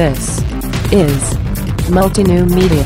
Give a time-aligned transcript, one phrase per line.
[0.00, 0.38] This
[0.92, 2.84] is Multi New Media.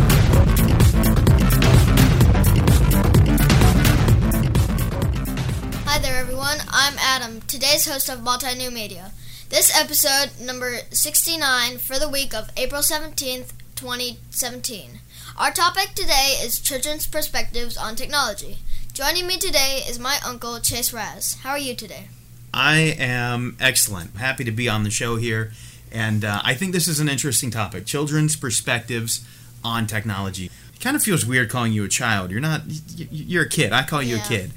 [5.86, 6.58] Hi there, everyone.
[6.70, 9.12] I'm Adam, today's host of Multi New Media.
[9.48, 14.98] This episode, number 69, for the week of April 17th, 2017.
[15.38, 18.58] Our topic today is children's perspectives on technology.
[18.92, 21.36] Joining me today is my uncle, Chase Raz.
[21.44, 22.08] How are you today?
[22.52, 24.16] I am excellent.
[24.16, 25.52] Happy to be on the show here.
[25.94, 29.24] And uh, I think this is an interesting topic children's perspectives
[29.62, 30.50] on technology.
[30.74, 32.30] It kind of feels weird calling you a child.
[32.32, 32.62] You're not,
[32.96, 33.72] you're a kid.
[33.72, 34.24] I call you Yeah.
[34.24, 34.50] a kid.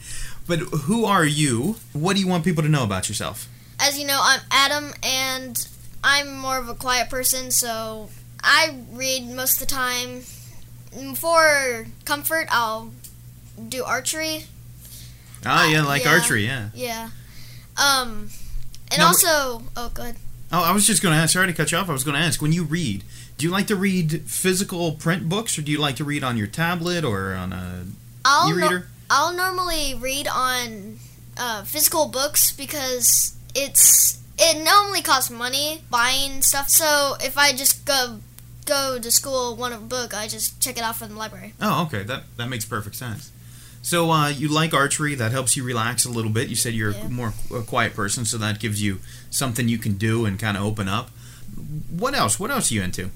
[0.48, 1.76] But who are you?
[1.94, 3.48] What do you want people to know about yourself?
[3.80, 5.68] As you know, I'm Adam, and
[6.04, 8.10] I'm more of a quiet person, so
[8.44, 10.24] I read most of the time.
[11.16, 12.92] For comfort, I'll
[13.70, 14.46] do archery.
[15.46, 16.12] Ah, yeah, like yeah.
[16.12, 16.70] archery, yeah.
[16.74, 17.10] Yeah.
[17.78, 18.30] Um,
[18.90, 20.16] and Now, also, oh, good.
[20.52, 21.34] Oh, I was just going to ask.
[21.34, 21.90] Sorry to cut you off.
[21.90, 22.42] I was going to ask.
[22.42, 23.04] When you read,
[23.38, 26.38] do you like to read physical print books, or do you like to read on
[26.38, 27.86] your tablet or on a
[28.24, 28.88] I'll e-reader?
[29.10, 31.00] I'll normally read on
[31.38, 36.70] uh, physical books because it's it normally costs money buying stuff.
[36.70, 38.20] So if I just go
[38.66, 41.54] go to school want a book, I just check it out from the library.
[41.62, 42.04] Oh, okay.
[42.04, 43.32] That that makes perfect sense.
[43.88, 45.16] So uh, you like archery?
[45.16, 46.50] That helps you relax a little bit.
[46.50, 47.06] You said you're Yeah.
[47.06, 49.00] a more a quiet person, so that gives you
[49.30, 51.10] something you can do and kind of open up.
[51.90, 52.38] What else?
[52.38, 53.12] What else are you into?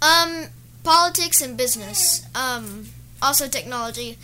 [0.00, 0.46] Um,
[0.84, 2.22] politics and business.
[2.36, 2.90] Um,
[3.20, 4.16] also technology,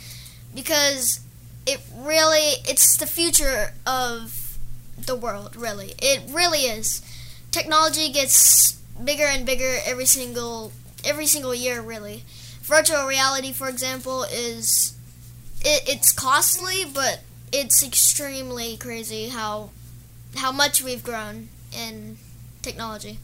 [0.55, 1.19] because
[1.67, 4.57] it really it's the future of
[4.97, 5.57] the world.
[5.57, 7.01] Really, it really is.
[7.51, 8.71] Technology gets
[9.03, 10.71] bigger and bigger every single
[11.03, 11.81] every single year.
[11.81, 12.23] Really,
[12.61, 14.92] virtual reality, for example, is
[15.63, 19.69] it, it's costly, but it's extremely crazy how
[20.35, 22.17] how much we've grown in
[22.61, 23.19] technology.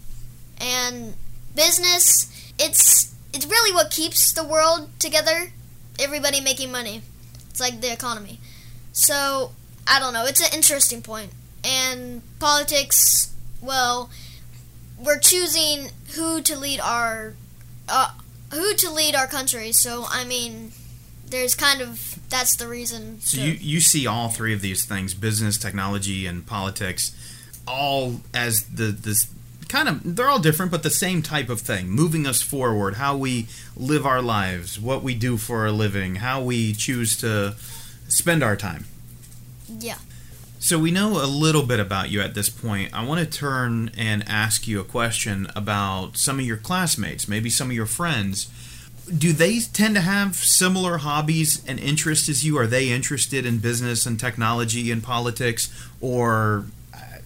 [0.59, 1.15] And
[1.55, 5.51] business it's it's really what keeps the world together
[5.99, 7.01] everybody making money.
[7.49, 8.39] It's like the economy.
[8.91, 9.51] So
[9.87, 11.31] i don't know it's an interesting point.
[11.63, 14.09] and politics well
[14.97, 17.33] we're choosing who to lead our
[17.89, 18.11] uh,
[18.53, 19.71] who to lead our country.
[19.71, 20.71] So i mean
[21.29, 24.85] there's kind of that's the reason So to- you you see all three of these
[24.85, 27.11] things: business, technology, and politics,
[27.67, 29.27] all as the this
[29.67, 32.95] kind of they're all different, but the same type of thing, moving us forward.
[32.95, 33.47] How we
[33.77, 37.55] live our lives, what we do for a living, how we choose to
[38.07, 38.85] spend our time.
[39.67, 39.97] yeah
[40.59, 42.91] So we know a little bit about you at this point.
[42.93, 47.49] I want to turn and ask you a question about some of your classmates, maybe
[47.51, 48.47] some of your friends.
[49.17, 52.57] Do they tend to have similar hobbies and interests as you?
[52.57, 55.69] Are they interested in business and technology and politics?
[55.99, 56.65] Or,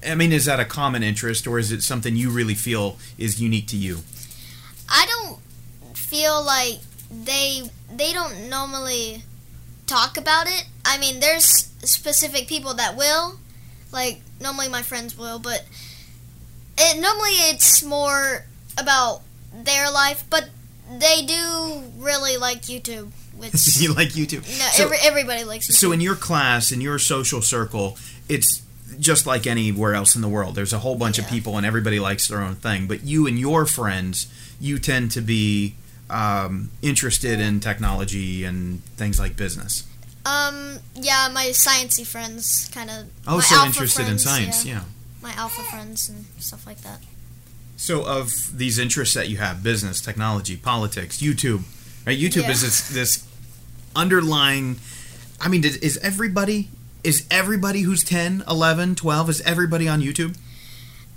[0.06, 3.42] I mean, is that a common interest or is it something you really feel is
[3.42, 4.00] unique to you?
[4.90, 5.40] I don't
[5.98, 6.80] feel like
[7.12, 9.24] they they don't normally
[9.86, 10.66] talk about it.
[10.86, 11.46] I mean, there's
[11.84, 13.40] specific people that will,
[13.92, 15.66] like normally my friends will, but
[16.78, 18.46] it normally it's more
[18.78, 19.22] about
[19.54, 20.50] their life, but
[21.00, 24.42] they do really like YouTube, which you like YouTube?
[24.60, 25.74] no, So- every, everybody likes YouTube.
[25.74, 27.98] So in your class, in your social circle,
[28.30, 28.62] it's
[29.00, 30.56] just like anywhere else in the world.
[30.56, 32.86] There's a whole bunch of people, and everybody likes their own thing.
[32.88, 34.28] But you and your friends,
[34.60, 35.76] you tend to be
[36.10, 39.84] um, interested in technology and things like business.
[40.26, 43.08] um, yeah, my sciencey friends kind of.
[43.28, 44.74] Oh, so interested in science, yeah.
[44.74, 44.82] yeah.
[45.24, 47.00] My alpha friends and stuff like that.
[47.84, 51.64] So of these interests that you have, business, technology, politics, YouTube,
[52.08, 52.18] right?
[52.18, 52.52] YouTube Yeah.
[52.52, 53.28] is this, this
[53.94, 54.78] underlying.
[55.42, 56.70] I mean, is, is everybody
[57.04, 60.38] is everybody who's 10, 11, 12 is everybody on YouTube?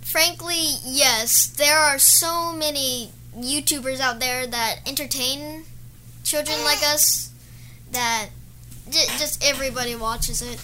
[0.00, 1.46] Frankly, yes.
[1.46, 5.62] There are so many YouTubers out there that entertain
[6.24, 7.30] children like us
[7.92, 8.30] that
[8.90, 10.60] j- just everybody watches it.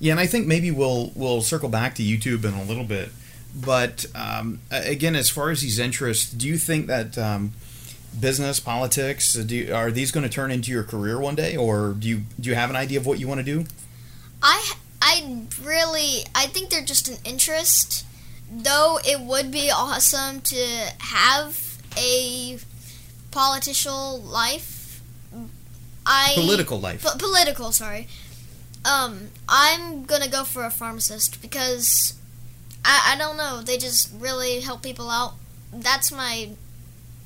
[0.00, 3.10] Yeah, and I think maybe we'll we'll circle back to YouTube in a little bit.
[3.54, 7.52] But um, again, as far as these interests, do you think that um,
[8.18, 11.56] business, politics, uh, do you, are these going to turn into your career one day,
[11.56, 13.66] or do you do you have an idea of what you want to do?
[14.42, 14.72] I
[15.02, 18.06] I really I think they're just an interest.
[18.54, 22.58] Though it would be awesome to have a
[23.30, 25.00] political life.
[26.04, 27.02] I Political life.
[27.02, 28.08] Po- political, sorry.
[28.84, 32.14] Um, I'm gonna go for a pharmacist because
[32.84, 33.62] I, I don't know.
[33.62, 35.34] They just really help people out.
[35.72, 36.50] That's my,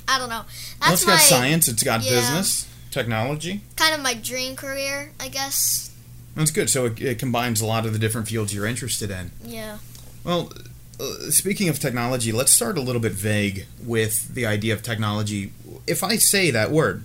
[0.07, 0.45] I don't know.
[0.45, 0.47] Well,
[0.81, 2.11] That's it's my got science, it's got yeah.
[2.11, 3.63] business, technology.
[3.77, 5.91] kind of my dream career, I guess.
[6.35, 6.69] That's good.
[6.69, 9.31] So it, it combines a lot of the different fields you're interested in.
[9.43, 9.79] Yeah.
[10.23, 10.53] Well,
[11.01, 15.53] uh, speaking of technology, let's start a little bit vague with the idea of technology.
[15.87, 17.05] If I say that word,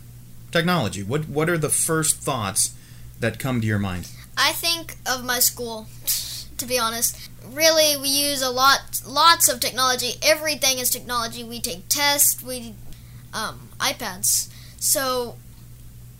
[0.51, 2.75] technology, what what are the first thoughts
[3.19, 4.09] that come to your mind?
[4.37, 5.87] I think of my school,
[6.61, 7.17] to be honest.
[7.51, 10.13] Really, we use a lot, lots of technology.
[10.21, 11.43] Everything is technology.
[11.43, 12.75] We take tests, we,
[13.33, 14.47] um, iPads.
[14.79, 15.35] So,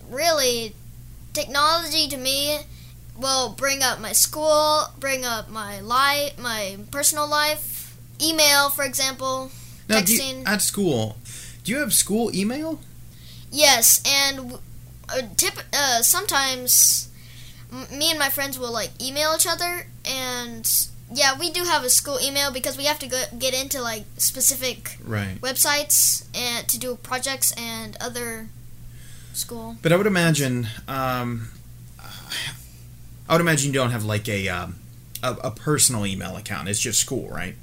[0.09, 0.75] really,
[1.33, 2.59] technology to me
[3.17, 9.51] will bring up my school, bring up my life, my personal life, email, for example,
[9.87, 10.47] Now, do you- texting.
[10.47, 11.17] at school,
[11.63, 12.79] do you have school email?
[13.51, 14.57] Yes, and
[15.09, 15.59] uh, tip.
[15.73, 17.09] Uh, sometimes
[17.91, 20.69] me and my friends will like email each other, and
[21.13, 24.03] yeah, we do have a school email because we have to go, get into like
[24.17, 25.39] specific Right.
[25.41, 28.47] websites and to do projects and other
[29.33, 29.77] school.
[29.81, 31.49] But I would imagine, um,
[33.29, 34.75] I would imagine you don't have like a, um,
[35.23, 36.67] a a personal email account.
[36.67, 37.55] It's just school, right?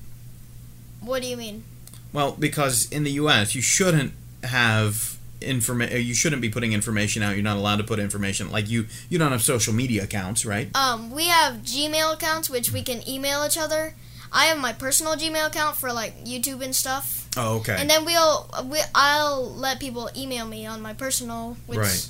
[1.00, 1.64] What do you mean?
[2.12, 3.54] Well, because in the U.S.
[3.54, 4.12] you shouldn't
[4.44, 6.00] have information.
[6.04, 7.34] You shouldn't be putting information out.
[7.34, 8.50] You're not allowed to put information.
[8.50, 10.74] Like you, you don't have social media accounts, right?
[10.76, 13.94] Um, we have Gmail accounts which we can email each other.
[14.32, 17.28] I have my personal Gmail account for like YouTube and stuff.
[17.36, 17.76] Oh, okay.
[17.78, 22.08] And then we'll we, I'll let people email me on my personal, which Right.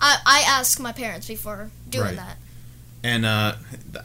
[0.00, 2.16] I I ask my parents before doing Right.
[2.16, 2.36] that.
[3.02, 3.54] And uh,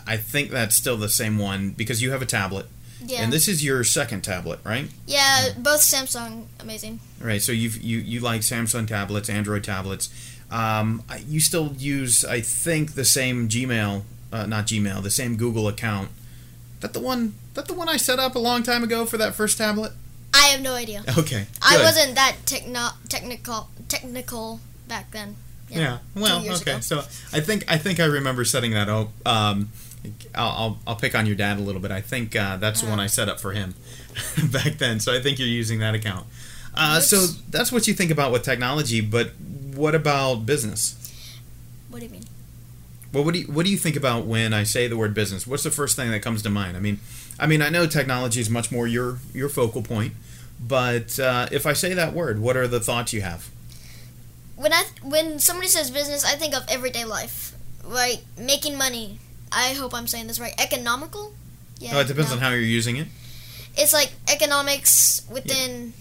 [0.08, 2.68] I think that's still the same one because you have a tablet,
[3.04, 4.88] Yeah, and this is your second tablet, right?
[5.08, 7.00] yeah, both Samsung amazing.
[7.20, 7.42] Right.
[7.42, 10.10] So you've, you you like Samsung tablets, Android tablets.
[10.52, 14.04] Um, you still use, I think, the same Gmail,
[14.34, 16.10] uh, not Gmail, the same Google account.
[16.82, 19.34] That the one that the one I set up a long time ago for that
[19.34, 19.94] first tablet.
[20.34, 21.04] I have no idea.
[21.18, 21.46] Okay.
[21.62, 21.84] I good.
[21.84, 25.36] wasn't that techno technical technical back then.
[25.70, 26.00] Yeah.
[26.16, 26.72] Well, okay.
[26.74, 26.80] ago.
[26.80, 27.00] So
[27.32, 29.10] I think I think I remember setting that up.
[29.26, 29.70] Um,
[30.34, 31.92] I'll, I'll I'll pick on your dad a little bit.
[31.92, 33.76] I think uh, that's the one I set up for him
[34.52, 35.00] back then.
[35.00, 36.28] So I think you're using that account.
[36.74, 37.18] Uh, so
[37.50, 39.02] that's what you think about with technology.
[39.02, 39.34] But
[39.74, 40.98] what about business?
[41.90, 42.26] What do you mean?
[43.14, 45.46] Well, what do you what do you think about when I say the word business?
[45.46, 46.78] What's the first thing that comes to mind?
[46.78, 47.00] I mean,
[47.40, 50.14] I mean, I know technology is much more your your focal point,
[50.60, 53.50] but uh, if I say that word, what are the thoughts you have?
[54.56, 57.54] When I when somebody says business, I think of everyday life,
[57.84, 59.20] like making money.
[59.52, 60.54] I hope I'm saying this right.
[60.58, 61.34] Economical.
[61.80, 61.92] Yeah.
[61.96, 62.38] oh, it depends no.
[62.38, 63.08] on how you're using it.
[63.76, 65.94] It's like economics within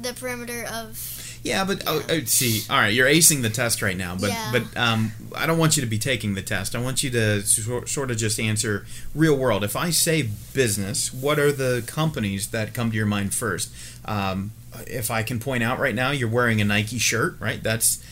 [0.00, 1.12] the perimeter of.
[1.42, 4.50] Yeah, but oh, oh, see, all right, you're acing the test right now, but Yeah.
[4.52, 6.74] but um, I don't want you to be taking the test.
[6.74, 8.84] I want you to sor- sort of just answer
[9.14, 9.62] real world.
[9.62, 13.70] If I say business, what are the companies that come to your mind first?
[14.04, 14.52] Um,
[14.88, 17.62] if I can point out right now, you're wearing a Nike shirt, right?
[17.62, 18.02] That's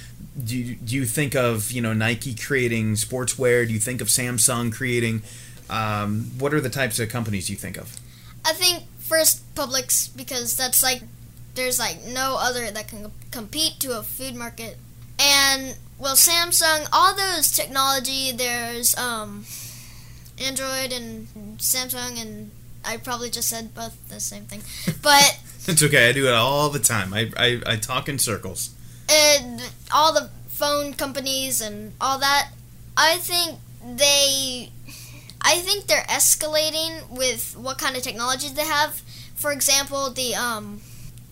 [0.43, 3.67] do you, do you think of you know Nike creating sportswear?
[3.67, 5.23] Do you think of Samsung creating?
[5.71, 7.97] Um, what are the types of companies you think of?
[8.45, 11.03] I think first Publix because that's like
[11.55, 14.77] there's like no other that can compete to a food market.
[15.19, 18.33] And well, Samsung, all those technology.
[18.33, 19.45] There's um,
[20.39, 21.29] Android and
[21.59, 22.51] Samsung, and
[22.85, 24.63] I probably just said both the same thing,
[25.03, 25.41] but.
[25.67, 26.11] It's okay.
[26.11, 27.15] I do it all the time.
[27.15, 28.74] I, I, I talk in circles.
[29.11, 29.61] And
[29.93, 32.51] all the phone companies and all that
[32.97, 33.59] i think
[33.97, 34.71] they
[35.43, 39.03] i think they're escalating with what kind of technologies they have
[39.35, 40.81] for example the um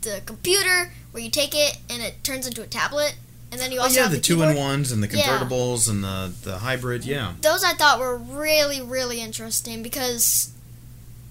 [0.03, 3.17] the computer where you take it and it turns into a tablet
[3.53, 5.25] and then you Oh also yeah, have the, the, two in ones and the Yeah.
[5.39, 7.05] convertibles and the the hybrid.
[7.05, 7.35] Yeah.
[7.43, 10.53] those i thought were really really interesting because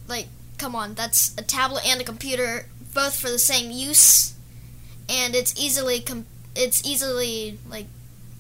[0.08, 4.34] like come on that's a tablet and a computer both for the same use
[5.10, 7.86] and it's easily com- it's easily like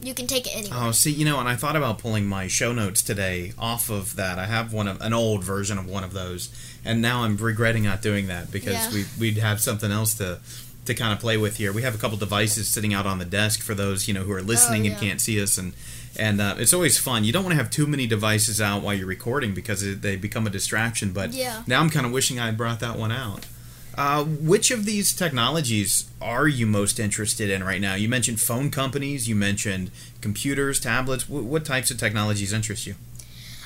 [0.03, 2.48] you can take it anywhere Oh, see, you know, and I thought about pulling my
[2.48, 4.39] show notes today off of that.
[4.39, 6.50] I have one of an old version of one of those,
[6.84, 8.91] and now I'm regretting not doing that because Yeah.
[8.91, 10.39] we we'd have something else to
[10.86, 11.72] to kind of play with here.
[11.72, 14.32] We have a couple devices sitting out on the desk for those you know who
[14.32, 15.08] are listening and Oh, yeah.
[15.10, 15.74] can't see us, and
[16.18, 17.24] and uh, it's always fun.
[17.24, 20.15] You don't want to have too many devices out while you're recording because it, they
[20.15, 21.13] become a distraction.
[21.13, 21.62] But Yeah.
[21.68, 23.46] now I'm kind of wishing I had brought that one out.
[23.95, 27.95] Uh, which of these technologies are you most interested in right now?
[27.95, 29.27] You mentioned phone companies.
[29.27, 31.24] You mentioned computers, tablets.
[31.24, 32.95] Wh- what types of technologies interest you?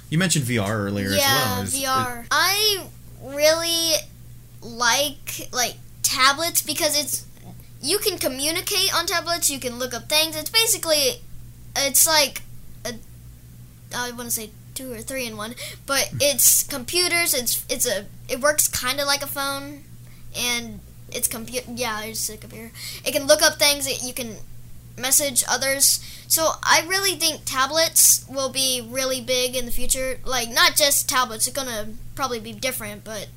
[0.10, 1.62] You mentioned VR earlier as yeah, well.
[1.64, 2.26] Is- VR.
[2.32, 2.88] I
[3.22, 3.96] really
[4.62, 7.26] like like tablets because it's
[7.82, 9.50] you can communicate on tablets.
[9.50, 10.36] You can look up things.
[10.36, 11.22] It's basically
[11.76, 12.42] it's like
[12.84, 12.94] a
[13.96, 15.56] I want to say two or three in one,
[15.86, 17.34] but it's computers.
[17.34, 19.84] It's it's a it works kind of like a phone,
[20.38, 20.80] and
[21.12, 21.66] it's computer.
[21.74, 22.72] Yeah, it's a computer.
[23.06, 23.86] It can look up things.
[23.86, 24.38] That you can
[24.98, 26.00] message others.
[26.28, 30.20] So I really think tablets will be really big in the future.
[30.26, 31.48] Like not just tablets.
[31.48, 33.28] It's gonna probably be different, but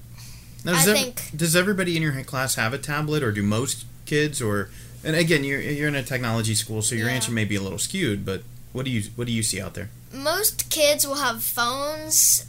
[0.64, 3.42] Now, I does, ev- think does everybody in your class have a tablet, or do
[3.42, 4.40] most kids?
[4.40, 4.70] Or
[5.04, 7.14] and again, you're you're in a technology school, so your Yeah.
[7.14, 8.24] answer may be a little skewed.
[8.24, 9.90] But what do you what do you see out there?
[10.10, 12.46] most kids will have phones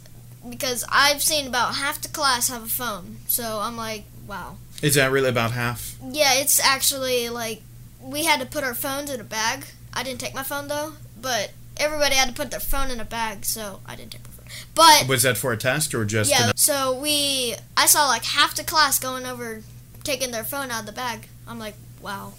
[0.48, 3.18] because I've seen about half the class have a phone.
[3.28, 4.56] So I'm like, wow.
[4.80, 5.96] Is that really about half?
[6.02, 7.60] Yeah, it's actually like
[8.02, 9.66] we had to put our phones in a bag.
[9.92, 13.04] I didn't take my phone though, but everybody had to put their phone in a
[13.04, 14.46] bag, so I didn't take my phone.
[14.74, 16.30] But Was that for a test or just?
[16.30, 19.62] yeah, an- so we I saw like half the class going over
[20.04, 21.26] taking their phone out of the bag.
[21.46, 22.32] I'm like, wow.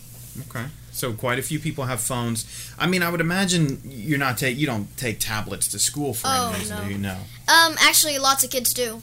[0.49, 0.65] okay.
[0.93, 2.45] So quite a few people have phones.
[2.77, 6.27] I mean, I would imagine you're not take you don't take tablets to school for
[6.27, 6.83] Oh, any reason, no.
[6.85, 6.97] do you?
[6.97, 7.17] No.
[7.47, 9.01] Um, actually, lots of kids do.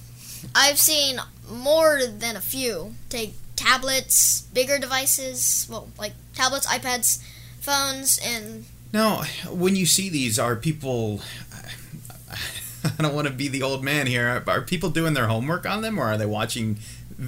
[0.54, 7.22] I've seen more than a few take tablets, bigger devices, well, like tablets, iPads,
[7.60, 11.20] phones, and Now, when you see these, are people?
[12.98, 14.42] I don't want to be the old man here.
[14.46, 16.78] Are people doing their homework on them, or are they watching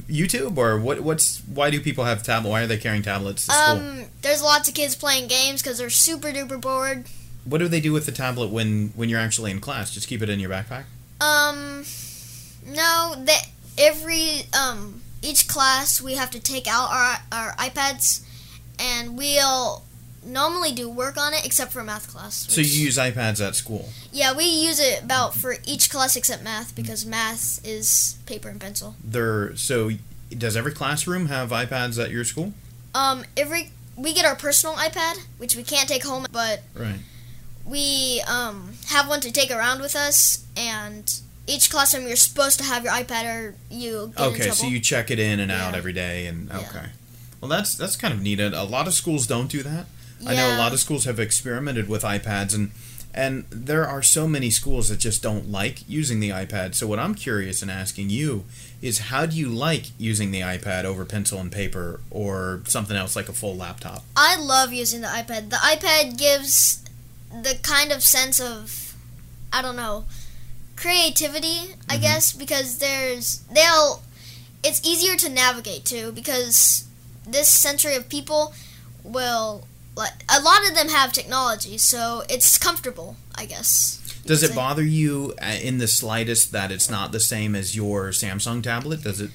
[0.09, 1.01] YouTube, or what?
[1.01, 2.51] What's why do people have tablet?
[2.51, 3.77] Why are they carrying tablets to school?
[3.77, 7.07] um, there's lots of kids playing games because they're super duper bored.
[7.45, 9.93] What do they do with the tablet when when you're actually in class?
[9.93, 10.85] Just keep it in your backpack.
[11.21, 11.85] Um,
[12.67, 13.43] no, that
[13.79, 18.23] every um each class we have to take out our our iPads,
[18.79, 19.83] and we'll
[20.25, 22.47] normally do work on it except for math class.
[22.53, 23.89] So you use iPads at school.
[24.13, 28.61] Yeah, we use it about for each class except math because math is paper and
[28.61, 28.97] pencil.
[29.03, 29.91] They're so.
[30.37, 32.53] Does every classroom have iPads at your school?
[32.95, 37.01] Um, every we get our personal iPad, which we can't take home, but Right.
[37.65, 41.13] we um have one to take around with us, and
[41.51, 45.11] each classroom you're supposed to have your iPad or you get Okay, so you check
[45.11, 45.79] it in and out Yeah.
[45.79, 46.59] every day, and Yeah.
[46.59, 46.87] okay.
[47.41, 48.39] Well, that's that's kind of neat.
[48.41, 49.87] A lot of schools don't do that.
[50.27, 52.71] I know a lot of schools have experimented with iPads, and
[53.13, 56.75] and there are so many schools that just don't like using the iPad.
[56.77, 58.45] So what I'm curious in asking you
[58.81, 63.17] is, how do you like using the iPad over pencil and paper or something else
[63.17, 64.05] like a full laptop?
[64.15, 65.51] I love using the iPad.
[65.51, 66.85] The iPad gives
[67.33, 68.95] the kind of sense of
[69.53, 70.05] I don't know
[70.81, 72.01] creativity, I Mhm.
[72.01, 74.03] guess, because there's they'll
[74.63, 76.85] it's easier to navigate to because
[77.27, 78.55] this century of people
[79.05, 83.99] will like a lot of them have technology, so it's comfortable, I guess.
[84.27, 84.55] Does it say.
[84.55, 89.03] bother you uh, in the slightest that it's not the same as your Samsung tablet?
[89.03, 89.31] Does it?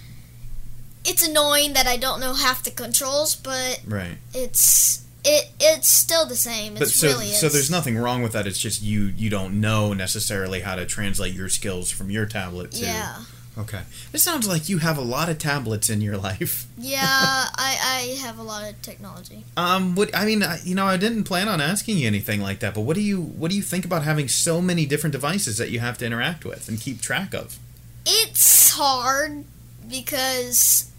[1.04, 4.18] It's annoying that I don't know half the controls, but Right.
[4.34, 6.76] it's it it's still the same.
[6.76, 8.48] But so really so there's nothing wrong with that.
[8.48, 12.72] It's just you you don't know necessarily how to translate your skills from your tablet
[12.74, 12.86] to.
[12.86, 13.18] Yeah.
[13.58, 13.82] Okay.
[14.12, 16.68] It sounds like you have a lot of tablets in your life.
[16.78, 17.78] Yeah, I,
[18.18, 19.46] I have a lot of technology.
[19.58, 22.60] Um, what I mean, I, you know, I didn't plan on asking you anything like
[22.60, 25.58] that, but what do you what do you think about having so many different devices
[25.58, 27.58] that you have to interact with and keep track of?
[28.06, 29.46] It's hard
[29.90, 30.92] because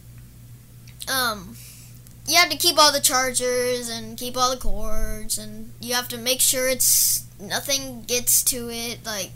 [1.08, 1.56] um
[2.28, 6.08] you have to keep all the chargers and keep all the cords and you have
[6.08, 9.30] to make sure it's nothing gets to it like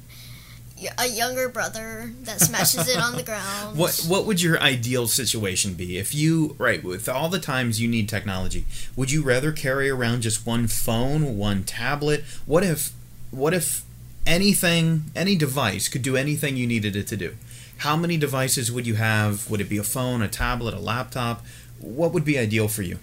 [0.99, 3.77] a younger brother that smashes it on the ground.
[3.77, 7.89] What what would your ideal situation be if you right with all the times you
[7.89, 8.65] need technology?
[8.97, 12.25] Would you rather carry around just one phone, one tablet?
[12.47, 12.93] What if
[13.31, 13.85] what if
[14.27, 17.37] anything any device could do anything you needed it to do?
[17.79, 19.49] How many devices would you have?
[19.51, 21.45] Would it be a phone, a tablet, a laptop?
[21.81, 22.99] What would be ideal for you?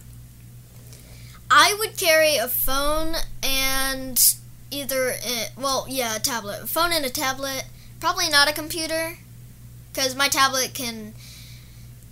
[1.49, 4.35] I would carry a phone and
[4.71, 6.63] either a, well, yeah, a tablet.
[6.63, 7.65] A phone and a tablet.
[7.99, 9.17] Probably not a computer
[9.93, 11.13] cuz my tablet can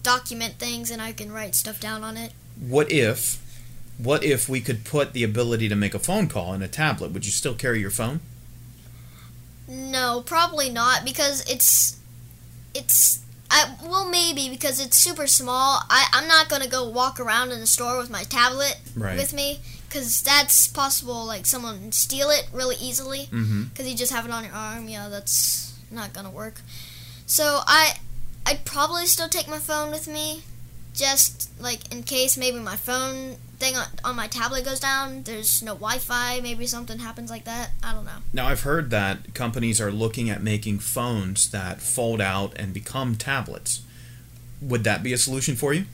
[0.01, 2.31] document things and I can write stuff down on it.
[2.59, 3.41] What if
[3.97, 7.11] what if we could put the ability to make a phone call in a tablet?
[7.11, 8.19] Would you still carry your phone?
[9.67, 11.97] No, probably not because it's
[12.73, 13.19] it's
[13.57, 15.81] I well maybe because it's super small.
[15.89, 19.17] I I'm not to go walk around in the store with my tablet Right.
[19.17, 19.59] with me
[19.89, 23.63] cuz that's possible like someone steal it really easily Mm-hmm.
[23.75, 24.87] cuz you just have it on your arm.
[24.89, 26.61] Yeah, that's not to work.
[27.25, 27.83] So I
[28.45, 30.43] I'd probably still take my phone with me
[30.95, 35.61] just like in case maybe my phone thing on, on my tablet goes down, there's
[35.61, 37.71] no Wi-Fi, maybe something happens like that.
[37.83, 38.19] I don't know.
[38.33, 43.15] Now, I've heard that companies are looking at making phones that fold out and become
[43.15, 43.81] tablets.
[44.61, 45.85] Would that be a solution for you?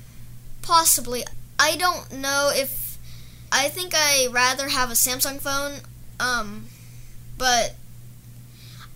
[0.62, 1.24] Possibly.
[1.60, 2.98] I don't know if
[3.52, 5.82] I think I rather have a Samsung phone
[6.20, 6.68] um
[7.38, 7.76] but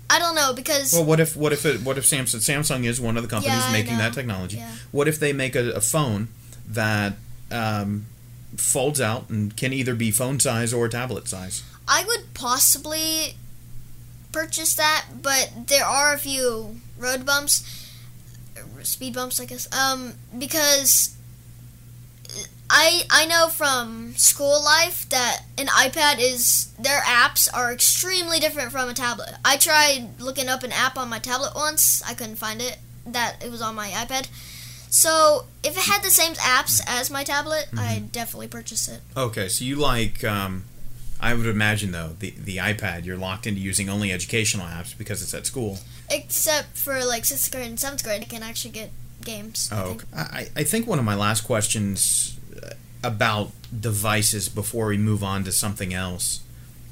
[0.09, 3.01] I don't know because Well, what if what if it, what if Samsung Samsung is
[3.01, 4.57] one of the companies Yeah, making that technology?
[4.57, 4.71] Yeah.
[4.91, 6.27] What if they make a, a phone
[6.67, 7.13] that
[7.51, 8.05] um,
[8.55, 11.63] folds out and can either be phone size or tablet size?
[11.87, 13.35] I would possibly
[14.31, 17.63] purchase that, but there are a few road bumps.
[18.83, 19.67] speed bumps, I guess.
[19.73, 21.14] Um, because
[22.77, 28.71] I I know from school life that an iPad is their apps are extremely different
[28.73, 29.33] from a tablet.
[29.45, 32.03] I tried looking up an app on my tablet once.
[32.03, 32.77] I couldn't find it.
[33.07, 34.27] That it was on my iPad.
[34.89, 39.01] So if it had the same apps as my tablet, I'd definitely purchase it.
[39.15, 40.23] Okay, so you like.
[40.23, 40.65] Um,
[41.21, 45.21] I would imagine though the the iPad you're locked into using only educational apps because
[45.21, 45.79] it's at school.
[46.09, 48.91] Except for like sixth grade and seventh grade, I can actually get
[49.23, 49.69] games.
[49.71, 50.03] I Oh, think.
[50.13, 50.21] okay.
[50.21, 52.34] I, I think one of my last questions
[53.05, 56.41] about devices before we move on to something else.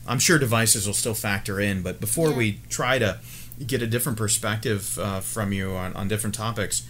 [0.07, 2.37] I'm sure devices will still factor in, but before Yeah.
[2.37, 3.19] we try to
[3.65, 6.83] get a different perspective uh, from you on, on different topics,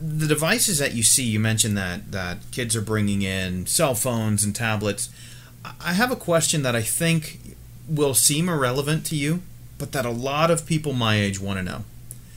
[0.00, 4.44] the devices that you see, you mentioned that that kids are bringing in cell phones
[4.44, 5.08] and tablets.
[5.64, 7.56] I- I have a question that I think
[7.88, 9.42] will seem irrelevant to you,
[9.78, 11.84] but that a lot of people my age want to know.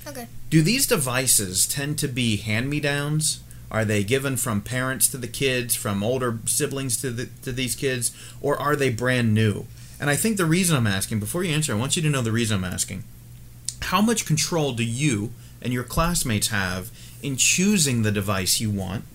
[0.08, 0.28] Okay.
[0.50, 3.40] Do these devices tend to be hand me downs?
[3.70, 7.76] Are they given from parents to the kids, from older siblings to, the, to these
[7.76, 9.66] kids, or are they brand new?
[10.00, 12.22] And I think the reason I'm asking, before you answer, I want you to know
[12.22, 13.04] the reason I'm asking.
[13.84, 15.32] How much control do you
[15.62, 19.06] and your classmates have in choosing the device you want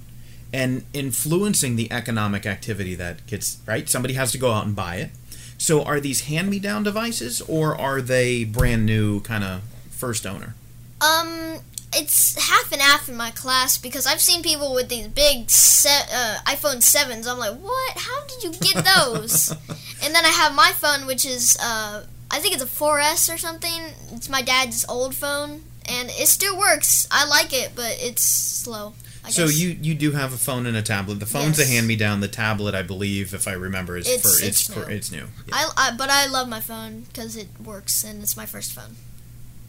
[0.52, 3.88] and influencing the economic activity that gets, right?
[3.88, 5.10] Somebody has to go out and buy it.
[5.56, 10.26] So are these hand me down devices, or are they brand new, kind of first
[10.26, 10.54] owner?
[11.00, 11.58] Um,
[11.94, 16.08] it's half and half in my class because I've seen people with these big se-
[16.12, 17.26] uh, iPhone sevens.
[17.26, 17.96] I'm like, what?
[17.96, 19.50] How did you get those?
[20.02, 23.38] and then I have my phone, which is uh, I think it's a 4S or
[23.38, 23.82] something.
[24.12, 27.06] It's my dad's old phone, and it still works.
[27.10, 28.94] I like it, but it's slow.
[29.24, 29.58] I So guess.
[29.60, 31.20] you you do have a phone and a tablet.
[31.20, 31.68] The phone's Yes.
[31.68, 32.20] a hand me down.
[32.20, 34.96] The tablet, I believe, if I remember, is It's- for it's, it's for new.
[34.96, 35.26] it's new.
[35.52, 38.96] I, I but I love my phone because it works, and it's my first phone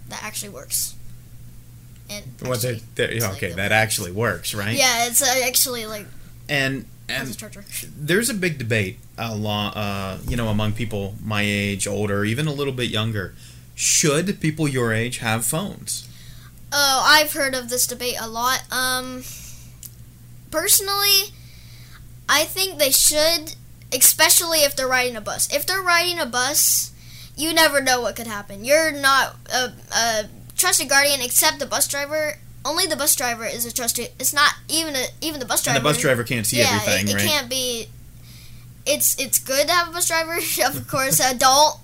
[0.10, 0.96] that actually works.
[2.10, 4.76] And What's actually- there- it's okay, like- that actually works, right?
[4.78, 6.06] Yeah, it's uh, actually like
[6.50, 7.64] And and charger.
[7.96, 12.48] there's a big debate, a lot, uh, you know, among people my age, older, even
[12.48, 13.34] a little bit younger.
[13.76, 16.08] Should people your age have phones?
[16.72, 18.64] Oh, I've heard of this debate a lot.
[18.72, 19.24] Um,
[20.52, 21.34] personally,
[22.30, 23.56] I think they should,
[23.92, 25.48] especially if they're riding a bus.
[25.54, 26.92] If they're riding a bus,
[27.36, 28.64] you never know what could happen.
[28.66, 30.30] You're not a, a
[30.64, 32.36] trusted guardian except the bus driver.
[32.66, 34.10] Only the bus driver is a trusted.
[34.20, 35.78] It's not even a, even the bus driver.
[35.78, 37.28] And the bus driver can't see yeah, everything, it, it right?
[37.28, 37.88] can't be.
[38.86, 41.80] It's it's good to have a bus driver, of course, adult,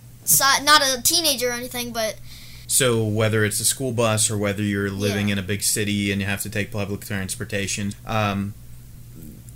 [0.63, 2.15] not a teenager or anything, but
[2.67, 5.33] So whether it's a school bus or whether you're living Yeah.
[5.33, 8.53] in a big city and you have to take public transportation, um,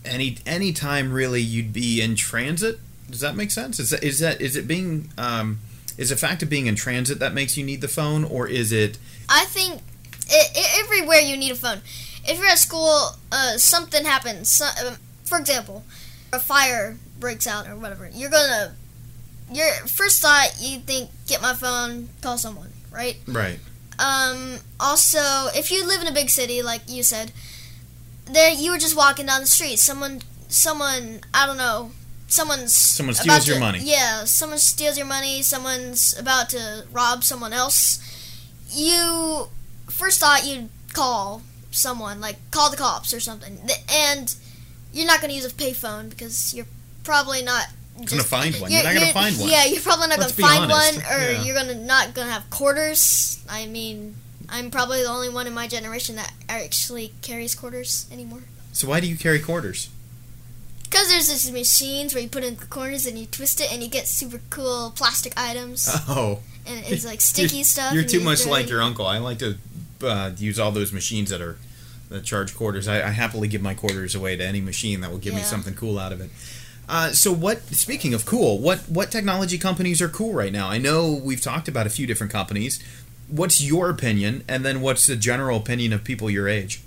[0.04, 2.80] any any time really you'd be in transit.
[3.10, 3.80] Does that make sense?
[3.80, 5.60] Is that is that is it being um,
[5.98, 8.72] is the fact of being in transit that makes you need the phone, or is
[8.72, 8.98] it
[9.30, 9.82] I think
[10.30, 11.82] i i everywhere you need a phone.
[12.26, 14.50] If you're at school, uh, something happens.
[14.50, 15.84] So, um, for example,
[16.32, 18.10] a fire breaks out or whatever.
[18.14, 18.76] You're gonna
[19.52, 23.18] your first thought you think get my phone, call someone, right?
[23.28, 23.60] right?
[24.00, 25.20] Um, also,
[25.56, 27.32] if you live in a big city, like you said,
[28.26, 29.78] there you were just walking down the street.
[29.78, 31.92] Someone, someone, I don't know,
[32.28, 33.80] someone's Someone about steals your money.
[33.84, 35.42] Yeah, someone steals your money.
[35.42, 38.00] Someone's about to rob someone else.
[38.74, 39.48] You
[39.90, 43.58] first thought you'd call someone, like call the cops or something,
[43.90, 44.36] and
[44.94, 46.68] you're not going to use a payphone because you're
[47.04, 47.68] probably not.
[48.06, 48.72] Gonna find one.
[48.72, 49.48] You're not gonna find one.
[49.50, 50.98] Yeah, you're probably not Let's gonna find honest.
[50.98, 51.44] one, or Yeah.
[51.44, 53.38] you're gonna not gonna have quarters.
[53.48, 54.16] I mean,
[54.50, 58.42] I'm probably the only one in my generation that actually carries quarters anymore.
[58.72, 59.90] So why do you carry quarters?
[60.94, 63.82] Because there's these machines where you put in the corners and you twist it and
[63.82, 65.90] you get super cool plastic items.
[66.08, 67.94] Oh, and it's like sticky stuff.
[67.94, 69.08] You're too you much like your uncle.
[69.08, 69.58] I like to
[70.04, 71.58] uh, use all those machines that are
[72.10, 72.88] that charge quarters.
[72.88, 75.74] I, I happily give my quarters away to any machine that will give me something
[75.74, 76.30] cool out of it.
[76.88, 77.64] Uh, so what?
[77.74, 80.70] Speaking of cool, what what technology companies are cool right now?
[80.70, 82.84] I know we've talked about a few different companies.
[83.30, 86.82] What's your opinion, and then what's the general opinion of people your age?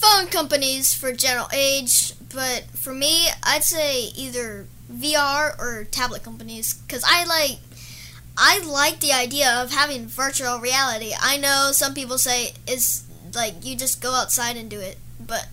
[0.00, 6.74] Phone companies for general age, but for me, I'd say either VR or tablet companies
[6.74, 7.58] because I like
[8.38, 11.12] I like the idea of having virtual reality.
[11.20, 13.04] I know some people say it's
[13.34, 15.48] like you just go outside and do it, but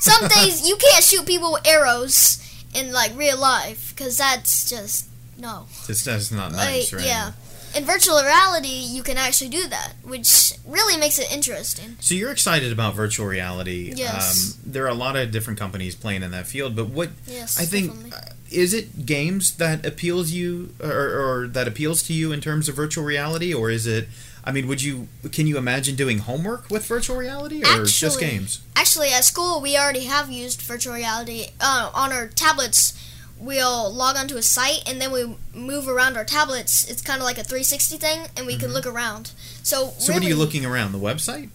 [0.00, 2.42] some things you can't shoot people with arrows
[2.74, 5.06] in like real life because that's just
[5.38, 5.66] no.
[5.86, 7.08] This that's not nice, Like, right?
[7.08, 7.30] Yeah.
[7.76, 11.96] In virtual reality, you can actually do that, which really makes it interesting.
[12.00, 13.92] So you're excited about virtual reality.
[13.94, 14.56] Yes.
[14.56, 17.60] Um, there are a lot of different companies playing in that field, but what Yes,
[17.60, 22.32] I think uh, is it games that appeals you or, or that appeals to you
[22.32, 24.08] in terms of virtual reality, or is it
[24.46, 25.08] I mean, would you?
[25.32, 28.60] Can you imagine doing homework with virtual reality or just games?
[28.76, 32.92] Actually, at school, we already have used virtual reality uh, on our tablets.
[33.38, 36.88] We'll log onto a site and then we move around our tablets.
[36.88, 39.32] It's kind of like a 360 thing, and we can look around.
[39.62, 40.00] So, Mm-hmm.
[40.00, 41.50] So, really, what are you looking around the website?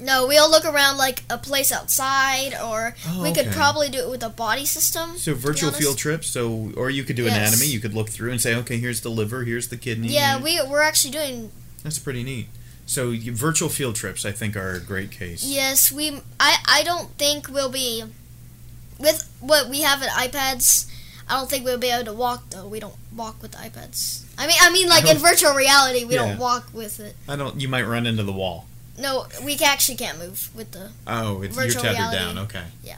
[0.00, 3.54] No, we'll look around like a place outside, or Oh, we could okay.
[3.56, 5.16] probably do it with a body system.
[5.16, 6.26] So virtual field trips.
[6.28, 7.36] So, or you could do Yes.
[7.36, 7.66] anatomy.
[7.68, 10.08] You could look through and say, okay, here's the liver, here's the kidney.
[10.08, 11.50] Yeah, we we're actually doing.
[11.82, 12.48] That's pretty neat.
[12.86, 15.42] So, you, virtual field trips, I think, are a great case.
[15.44, 16.20] Yes, we.
[16.38, 18.04] I I don't think we'll be
[18.98, 20.86] with what we have at iPads.
[21.28, 22.66] I don't think we'll be able to walk though.
[22.66, 24.24] We don't walk with iPads.
[24.36, 26.26] I mean, I mean, like in virtual reality, we Yeah.
[26.28, 27.16] don't walk with it.
[27.28, 27.60] I don't.
[27.60, 28.66] You might run into the wall.
[28.98, 30.90] No, we actually can't move with the.
[31.06, 32.16] Oh, it's, you're tethered reality.
[32.16, 32.38] down.
[32.38, 32.64] Okay.
[32.82, 32.96] Yeah,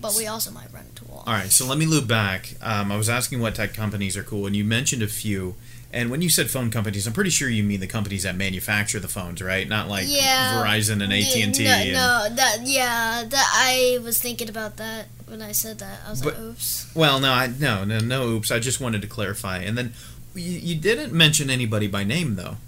[0.00, 1.24] but we also might run into walls.
[1.26, 1.50] All right.
[1.50, 2.54] So let me loop back.
[2.60, 5.54] Um, I was asking what tech companies are cool, and you mentioned a few.
[5.94, 8.98] And when you said phone companies, I'm pretty sure you mean the companies that manufacture
[8.98, 9.68] the phones, right?
[9.68, 10.54] Not like Yeah.
[10.62, 11.64] Verizon and AT and T.
[11.64, 15.98] No, no, that yeah, that I was thinking about that when I said that.
[16.06, 16.86] I was But- like, oops.
[16.94, 18.28] Well, no, I no, no, no.
[18.28, 18.50] Oops.
[18.52, 19.58] I just wanted to clarify.
[19.58, 19.94] And then
[20.36, 22.58] you, you didn't mention anybody by name though.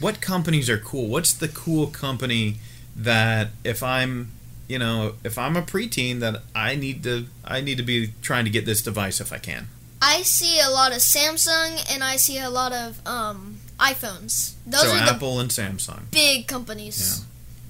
[0.00, 1.06] What companies are cool?
[1.08, 2.56] What's the cool company
[2.94, 4.32] that if I'm,
[4.68, 8.44] you know, if I'm a preteen that I need to I need to be trying
[8.44, 9.68] to get this device if I can.
[10.02, 14.54] I see a lot of Samsung and I see a lot of um, iPhones.
[14.66, 16.10] Those so are the Apple and Samsung.
[16.12, 17.24] big companies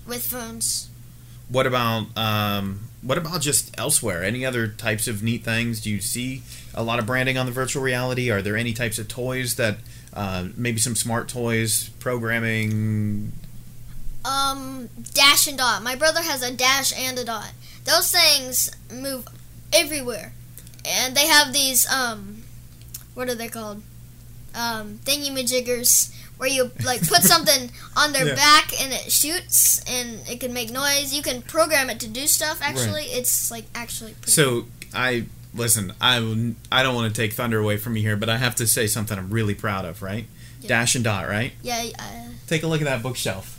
[0.06, 0.88] with phones.
[1.48, 4.22] What about um, what about just elsewhere?
[4.22, 5.80] Any other types of neat things?
[5.80, 6.42] Do you see
[6.74, 8.30] a lot of branding on the virtual reality?
[8.30, 9.78] Are there any types of toys that
[10.12, 13.32] uh, maybe some smart toys, programming?
[14.24, 15.82] Um, Dash and Dot.
[15.82, 17.52] My brother has a Dash and a Dot.
[17.84, 19.26] Those things move
[19.72, 20.32] everywhere,
[20.84, 22.42] and they have these um,
[23.14, 23.82] what are they called?
[24.54, 28.34] Um, thingy-majiggers where you like put something on their Yeah.
[28.34, 31.12] back and it shoots and it can make noise.
[31.14, 32.60] You can program it to do stuff.
[32.62, 34.12] Actually, it's like actually.
[34.14, 35.24] Pretty So I
[35.54, 35.92] listen.
[36.00, 36.16] I
[36.72, 38.86] I don't want to take thunder away from you here, but I have to say
[38.86, 40.00] something I'm really proud of.
[40.02, 40.26] Right,
[40.60, 40.68] Yeah.
[40.68, 41.28] Dash and Dot.
[41.28, 41.52] Right.
[41.62, 41.86] Yeah.
[41.98, 43.58] Uh, Take a look at that bookshelf.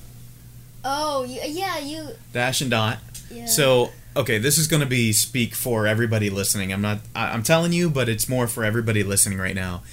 [0.83, 1.77] oh, yeah.
[1.79, 2.09] You.
[2.33, 2.99] Dash and Dot.
[3.31, 3.45] Yeah.
[3.45, 6.73] So okay, this is going to be speak for everybody listening.
[6.73, 6.99] I'm not.
[7.15, 9.83] I, I'm telling you, but it's more for everybody listening right now.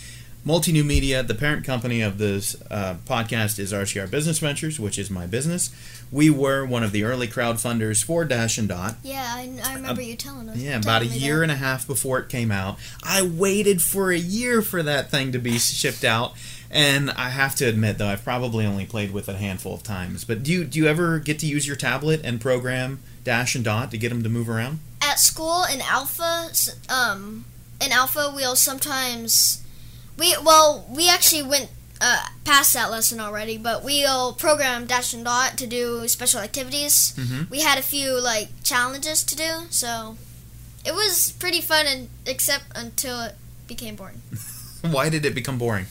[0.47, 4.97] Multi New Media, the parent company of this uh, podcast, is RCR Business Ventures, which
[4.97, 5.75] is my business.
[6.13, 8.95] We were one of the early crowdfunders for Dash and Dot.
[9.03, 10.57] Yeah, I, I remember you telling us.
[10.57, 11.43] Yeah, about a year that.
[11.43, 12.79] and a half before it came out.
[13.03, 16.35] I waited for a year for that thing to be shipped out.
[16.71, 19.83] And I have to admit, though, I've probably only played with it a handful of
[19.83, 20.25] times.
[20.25, 23.65] But do you, do you ever get to use your tablet and program Dash and
[23.65, 24.79] Dot to get them to move around?
[25.03, 26.49] at school in alpha
[26.89, 27.45] um
[27.85, 29.63] in alpha we'll sometimes
[30.19, 31.69] we well we actually went
[32.01, 37.15] uh, past that lesson already but we'll program dash and dot to do special activities
[37.17, 37.49] Mhm.
[37.51, 40.17] we had a few like challenges to do so
[40.85, 43.35] it was pretty fun and except until it
[43.67, 44.21] became boring
[44.83, 45.87] Why did it become boring?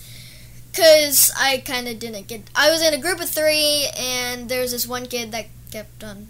[0.72, 4.62] because i kind of didn't get i was in a group of three and there
[4.62, 6.28] was this one kid that kept on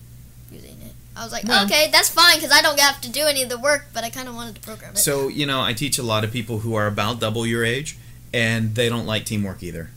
[0.52, 3.22] using it i was like Well- okay that's fine because i don't have to do
[3.26, 5.62] any of the work but i kind of wanted to program it So, you know,
[5.62, 7.98] I teach a lot of people who are about double your age,
[8.34, 9.90] and they don't like teamwork either.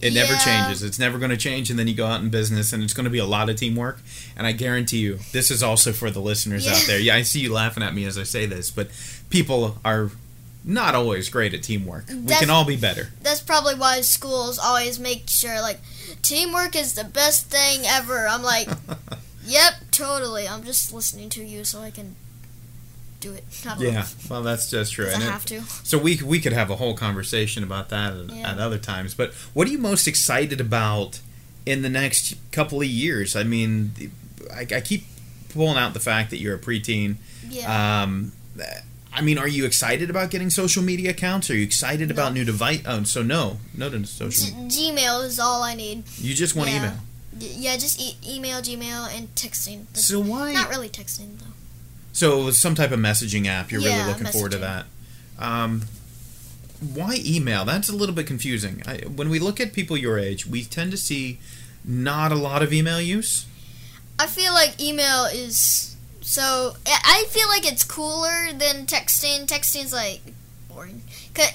[0.00, 0.82] It never changes.
[0.82, 3.04] It's never going to change, and then you go out in business, and it's going
[3.04, 4.00] to be a lot of teamwork.
[4.36, 6.98] And I guarantee you, this is also for the listeners out there.
[7.00, 8.88] Yeah, I see you laughing at me as I say this, but
[9.30, 10.10] people are
[10.62, 12.04] not always great at teamwork.
[12.08, 13.08] we can all be better.
[13.22, 15.80] that's probably why schools always make sure like
[16.22, 18.26] teamwork is the best thing ever.
[18.28, 18.68] I'm like,
[19.46, 20.46] yep, totally.
[20.48, 22.16] I'm just listening to you so I can
[23.20, 23.44] do it.
[23.78, 25.06] Yeah, well, that's just true.
[25.08, 25.62] I And it- have to.
[25.82, 28.50] So we we could have a whole conversation about that at, Yeah.
[28.52, 29.14] at other times.
[29.14, 31.20] But what are you most excited about
[31.66, 33.34] in the next couple of years?
[33.34, 33.92] I mean,
[34.54, 35.04] I, I keep
[35.48, 37.16] pulling out the fact that you're a preteen.
[37.48, 38.02] Yeah.
[38.02, 38.32] Um,
[39.16, 41.48] I mean, are you excited about getting social media accounts?
[41.48, 42.82] Are you excited about new device?
[42.84, 44.52] Oh, so no, no to social.
[44.68, 46.02] G- Gmail is all I need.
[46.18, 46.76] You just want yeah.
[46.78, 46.92] email.
[47.38, 49.86] Yeah, just e- email, Gmail, and texting.
[49.92, 50.52] That's So why?
[50.52, 51.46] not really texting though.
[52.12, 53.72] So it was some type of messaging app.
[53.72, 54.86] You're really Yeah, looking forward to that.
[55.38, 55.82] Um,
[56.80, 57.64] why email?
[57.64, 58.82] That's a little bit confusing.
[58.86, 61.38] I, when we look at people your age, we tend to see
[61.84, 63.46] not a lot of email use.
[64.18, 66.76] I feel like email is so.
[66.86, 69.46] I I feel like it's cooler than texting.
[69.46, 70.20] Texting's like
[70.74, 71.02] boring.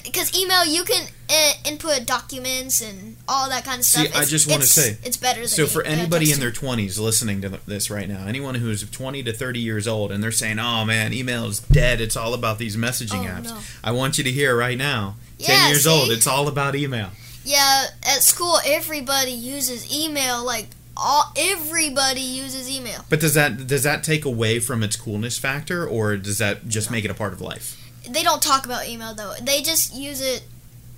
[0.04, 4.02] Because email, you can uh, input documents and all that kind of stuff.
[4.04, 4.22] See, stuff.
[4.22, 5.40] I just wanna say, it's better.
[5.40, 9.22] Than So for anybody in their 20s listening to this right now, anyone who's 20
[9.24, 12.00] to 30 years old and they're saying, "Oh man, email is dead.
[12.00, 13.58] It's all about these messaging Oh, apps." no.
[13.84, 15.16] I want you to hear right now.
[15.38, 15.90] 10 years see?
[15.90, 17.10] old, it's all about email.
[17.44, 20.44] Yeah, at school everybody uses email.
[20.44, 23.04] Like all everybody uses email.
[23.08, 26.90] But does that does that take away from its coolness factor, or does that just
[26.90, 27.76] make it a part of life?
[28.08, 29.34] They don't talk about email though.
[29.42, 30.44] They just use it.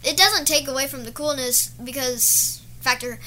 [0.05, 3.19] It doesn't take away from the coolness because factor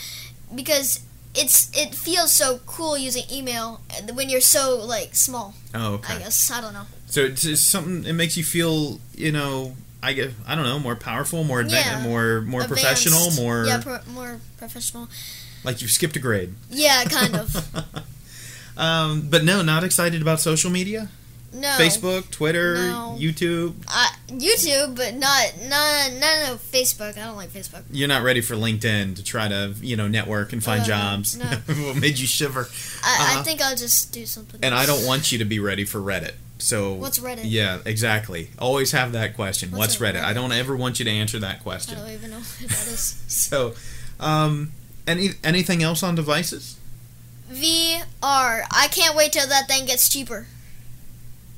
[0.53, 0.99] because
[1.33, 3.81] it's it feels so cool using email
[4.13, 5.53] when you're so like small.
[5.73, 6.15] Oh, okay.
[6.15, 6.85] I guess I don't know.
[7.07, 8.05] So it's, it's something.
[8.05, 11.71] It makes you feel, you know, I get, I don't know, more powerful, more adva-
[11.71, 12.01] Yeah.
[12.01, 12.67] more more Advanced.
[12.67, 15.07] professional, more yeah, pro- more professional.
[15.63, 16.53] like you've skipped a grade.
[16.69, 17.55] Yeah, kind of.
[18.77, 21.09] um, but no, not excited about social media.
[21.55, 21.69] No.
[21.69, 23.15] Facebook, Twitter, No.
[23.19, 23.75] YouTube.
[23.87, 27.17] Uh, YouTube, but not not not no Facebook.
[27.17, 27.83] I don't like Facebook.
[27.91, 31.37] You're not ready for LinkedIn to try to, you know, network and find Uh, jobs.
[31.37, 31.45] no.
[31.85, 32.67] what made you shiver?
[33.03, 33.39] I, Uh-huh.
[33.39, 34.59] I think I'll just do something.
[34.61, 36.33] And I don't want you to be ready for Reddit.
[36.57, 37.41] So What's Reddit?
[37.43, 38.49] Yeah, exactly.
[38.59, 39.71] Always have that question.
[39.71, 40.23] What's, What's a Reddit?
[40.23, 41.97] I don't ever want you to answer that question.
[41.97, 43.21] I don't even know what that is.
[43.27, 43.75] So,
[44.19, 44.71] um,
[45.07, 46.77] any anything else on devices?
[47.51, 48.63] VR.
[48.71, 50.47] I can't wait till that thing gets cheaper.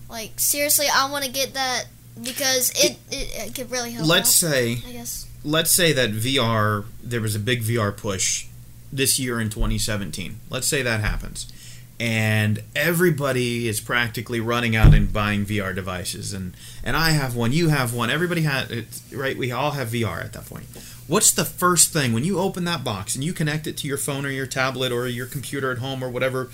[0.09, 1.85] Like seriously, I want to get that
[2.21, 4.07] because it, it it could really help.
[4.07, 5.27] Let's out, say I guess.
[5.43, 8.47] let's say that VR there was a big VR push
[8.91, 10.39] this year in 2017.
[10.49, 11.51] Let's say that happens.
[11.99, 17.51] And everybody is practically running out and buying VR devices and and I have one,
[17.51, 20.65] you have one, everybody has it's right, we all have VR at that point.
[21.07, 23.97] What's the first thing when you open that box and you connect it to your
[23.97, 26.49] phone or your tablet or your computer at home or whatever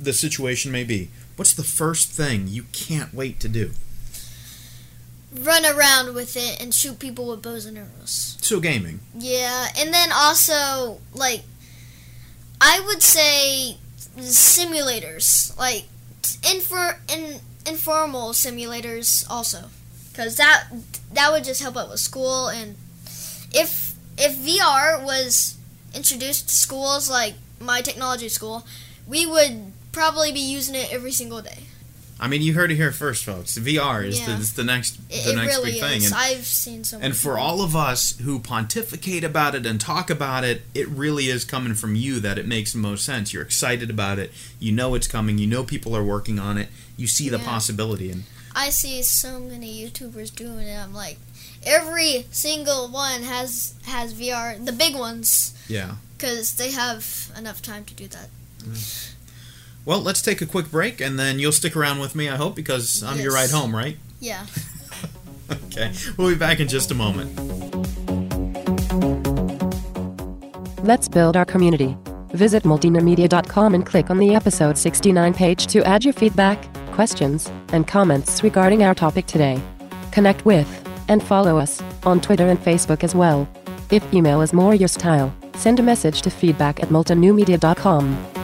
[0.00, 1.10] the situation may be?
[1.36, 3.72] What's the first thing you can't wait to do?
[5.36, 8.38] Run around with it and shoot people with bows and arrows.
[8.40, 9.00] So gaming.
[9.18, 11.42] Yeah, and then also like
[12.60, 13.78] I would say
[14.16, 15.84] simulators, like
[16.22, 19.70] infor in, informal simulators also,
[20.10, 20.68] because that
[21.12, 22.76] that would just help out with school and
[23.52, 25.56] if if VR was
[25.94, 28.66] introduced to schools like my technology school,
[29.06, 31.60] we would probably be using it every single day.
[32.20, 33.58] I mean, you heard it here first, folks.
[33.58, 34.38] VR is, the, Yeah.
[34.38, 36.06] is the next It, the it next really big thing, is.
[36.06, 36.98] and, I've seen so.
[37.00, 41.26] and for all of us who pontificate about it and talk about it, it really
[41.28, 43.32] is coming from you that it makes the most sense.
[43.32, 44.32] You're excited about it.
[44.60, 45.38] You know it's coming.
[45.38, 46.68] You know people are working on it.
[46.96, 47.44] You see the Yeah.
[47.44, 50.78] possibility, and I see so many YouTubers doing it.
[50.78, 51.18] I'm like,
[51.64, 54.64] every single one has has VR.
[54.64, 55.96] The big ones, yeah.
[56.16, 58.28] because they have enough time to do that.
[58.62, 59.13] Mm.
[59.84, 62.54] Well, let's take a quick break, and then you'll stick around with me, I hope,
[62.56, 63.96] because I'm your ride home, right?
[64.20, 64.46] Yeah.
[65.50, 65.92] Okay.
[66.16, 67.30] We'll be back in just a moment.
[70.84, 71.98] Let's build our community.
[72.28, 77.86] Visit multinewmedia.com and click on the episode 69 page to add your feedback, questions, and
[77.86, 79.60] comments regarding our topic today.
[80.12, 80.66] Connect with
[81.08, 83.46] and follow us on Twitter and Facebook as well.
[83.90, 88.43] If email is more your style, send a message to feedback at multinewmedia.com.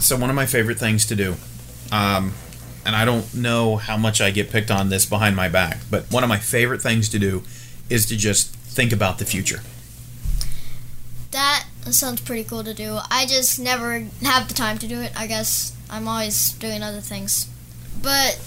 [0.00, 1.36] So one of my favorite things to do,
[1.92, 2.32] um,
[2.86, 6.10] and I don't know how much I get picked on this behind my back, but
[6.10, 7.42] one of my favorite things to do
[7.90, 9.60] is to just think about the future.
[11.30, 12.98] That sounds pretty cool to do.
[13.10, 15.76] I just never have the time to do it, I guess.
[15.90, 17.48] I'm always doing other things.
[18.00, 18.40] But,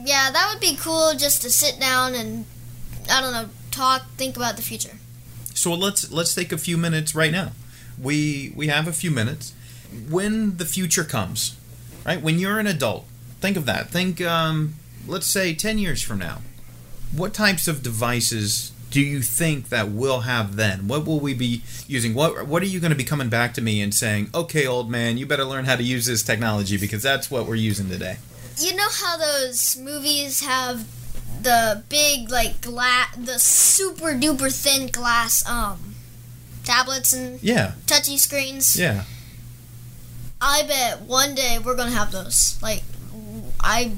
[0.00, 2.46] yeah, that would be cool just to sit down and,
[3.10, 4.98] I don't know, talk, think about the future.
[5.54, 7.52] So let's let's take a few minutes right now.
[8.00, 9.52] We we have a few minutes.
[10.08, 11.56] When the future comes,
[12.06, 12.20] right?
[12.20, 13.06] When you're an adult,
[13.40, 13.90] think of that.
[13.90, 14.74] Think, um,
[15.06, 16.42] let's say, ten years from now.
[17.14, 20.86] What types of devices do you think that we'll have then?
[20.88, 22.14] What will we be using?
[22.14, 24.30] What What are you going to be coming back to me and saying?
[24.34, 27.54] Okay, old man, you better learn how to use this technology because that's what we're
[27.54, 28.16] using today.
[28.58, 30.86] You know how those movies have
[31.42, 35.94] the big, like, glass, the super duper thin glass, um,
[36.64, 38.78] tablets and Yeah, touchy screens?
[38.78, 39.04] yeah.
[40.42, 42.58] I bet one day we're gonna have those.
[42.60, 42.82] Like,
[43.60, 43.92] I,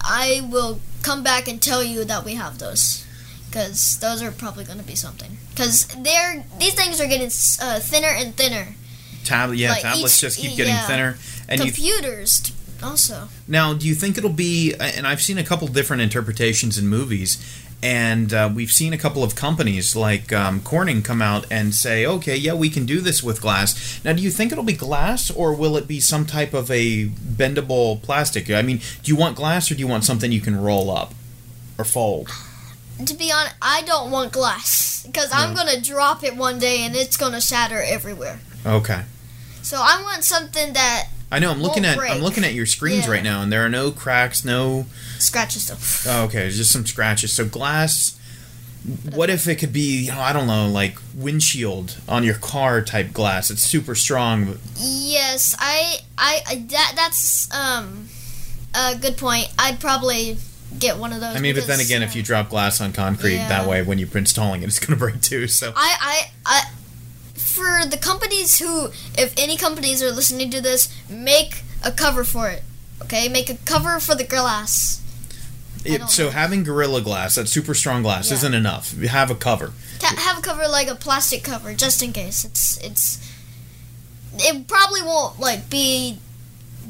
[0.00, 3.04] I will come back and tell you that we have those,
[3.48, 5.38] because those are probably gonna be something.
[5.50, 8.76] Because they're these things are getting uh, thinner and thinner.
[9.24, 9.72] Tablet, yeah.
[9.72, 10.86] Like tablets each- just keep getting yeah.
[10.86, 13.28] thinner, and you Computers also.
[13.48, 14.74] Now, do you think it'll be?
[14.78, 17.38] And I've seen a couple different interpretations in movies,
[17.82, 22.04] and uh, we've seen a couple of companies like um, Corning come out and say,
[22.04, 25.30] "Okay, yeah, we can do this with glass." Now, do you think it'll be glass,
[25.30, 28.50] or will it be some type of a bendable plastic?
[28.50, 31.14] I mean, do you want glass, or do you want something you can roll up
[31.78, 32.28] or fold?
[33.04, 35.64] To be honest, I don't want glass because I'm No.
[35.64, 38.40] gonna drop it one day and it's gonna shatter everywhere.
[38.66, 39.02] Okay.
[39.62, 41.50] So I want something that I know.
[41.50, 43.12] I'm looking at I'm looking at your screens Yeah.
[43.12, 44.86] right now, and there are no cracks, no.
[45.18, 46.10] scratches though.
[46.10, 47.32] Oh, okay, just some scratches.
[47.32, 48.14] So glass.
[49.12, 52.80] What if it could be, you know, I don't know, like windshield on your car
[52.80, 53.50] type glass?
[53.50, 54.46] It's super strong.
[54.46, 58.08] But Yes, I, I, I that that's um
[58.74, 59.52] a good point.
[59.58, 60.38] I'd probably
[60.78, 61.36] get one of those.
[61.36, 63.48] I mean, but then again, uh, if you drop glass on concrete Yeah.
[63.48, 65.48] that way, when you're installing it, it's going to break too.
[65.48, 66.70] So I, I, I,
[67.48, 72.48] for the companies who, if any companies are listening to this, make a cover for
[72.48, 72.62] it.
[73.02, 75.00] Okay, make a cover for the glass.
[75.84, 76.30] It, so know.
[76.30, 78.34] having Gorilla Glass, that super strong glass, Yeah.
[78.38, 78.94] isn't enough.
[78.98, 79.72] You have a cover.
[80.02, 82.44] Have a cover like a plastic cover, just in case.
[82.44, 83.18] It's it's.
[84.38, 86.18] It probably won't like be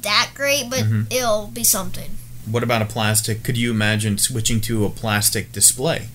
[0.03, 1.13] that great, but Mhm.
[1.13, 2.17] it'll be something.
[2.47, 3.43] What about a plastic?
[3.43, 6.09] Could you imagine switching to a plastic display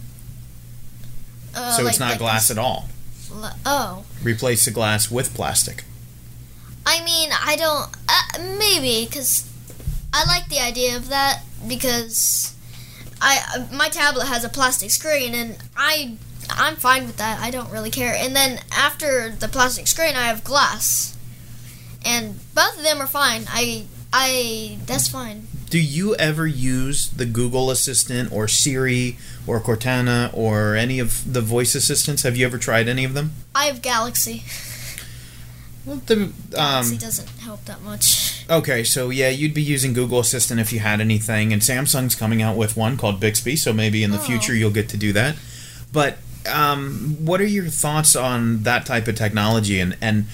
[1.55, 2.89] Uh, so like- it's not like glass this- at all?
[3.65, 5.83] Oh, Replace the glass with plastic.
[6.85, 7.89] I mean, I don't.
[8.07, 9.49] Uh, maybe because
[10.13, 12.55] I like the idea of that because
[13.21, 16.17] I uh, my tablet has a plastic screen and I
[16.49, 17.39] I'm fine with that.
[17.39, 18.13] I don't really care.
[18.15, 21.17] And then after the plastic screen, I have glass,
[22.05, 23.45] and both of them are fine.
[23.47, 25.47] I I that's fine.
[25.73, 31.41] Do you ever use the Google Assistant or Siri or Cortana or any of the
[31.41, 32.21] voice assistants?
[32.21, 33.31] Have you ever tried any of them?
[33.55, 34.43] I have Galaxy.
[35.83, 38.45] Well, the, Galaxy um, doesn't help that much.
[38.51, 42.43] okay, so yeah, you'd be using Google Assistant if you had anything, and Samsung's coming
[42.43, 44.21] out with one called Bixby, so maybe in the Oh.
[44.21, 45.37] future you'll get to do that.
[45.91, 50.27] But um, what are your thoughts on that type of technology and, and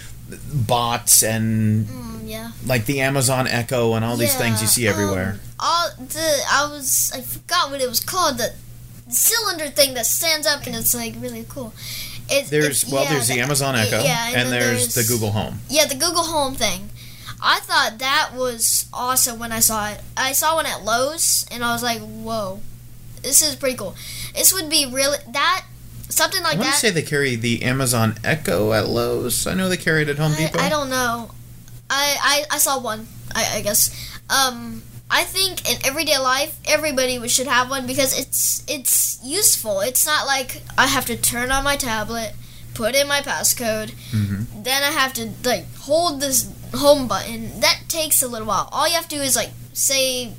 [0.54, 2.52] bots and Mm, yeah.
[2.66, 5.32] like the Amazon Echo and all these things you see everywhere?
[5.34, 8.38] Um, all the I was I forgot what it was called.
[8.38, 8.54] The
[9.10, 11.74] cylinder thing that stands up and it's like really cool.
[12.30, 15.04] It, there's it- well, yeah, there's the that- Amazon Echo, yeah, and, then there's, the
[15.04, 15.60] Google Home.
[15.68, 16.90] Yeah, the Google Home thing.
[17.42, 20.02] I thought that was awesome when I saw it.
[20.18, 22.60] I saw one at Lowe's and I was like, "Whoa,
[23.24, 23.96] this is pretty cool."
[24.36, 25.66] This would be really that
[26.10, 26.76] something I like to that.
[26.76, 29.48] say they carry the Amazon Echo at Lowe's.
[29.48, 30.60] I know they carry it at Home Depot.
[30.60, 31.32] I, I don't know.
[31.90, 33.08] I, I, I saw one.
[33.34, 33.90] I, I guess.
[34.30, 39.80] Um, I think in everyday life, everybody should have one because it's it's useful.
[39.82, 42.34] It's not like I have to turn on my tablet,
[42.76, 44.64] put in my passcode, Mhm.
[44.64, 47.60] then I have to like hold this home button.
[47.60, 48.70] That takes a little while.
[48.72, 50.34] All you have to do is like say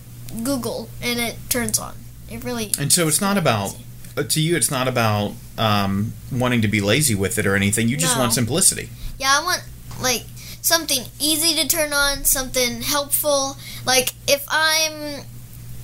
[0.44, 1.94] Google and it turns on.
[2.30, 2.70] It really.
[2.78, 3.76] And so it's not about
[4.16, 4.54] uh, to you.
[4.56, 7.88] It's not about um, wanting to be lazy with it or anything.
[7.88, 8.20] You just No.
[8.20, 8.88] want simplicity.
[9.18, 9.64] Yeah, I want
[10.00, 10.26] like
[10.62, 13.56] something easy to turn on, something helpful.
[13.84, 15.22] Like if I'm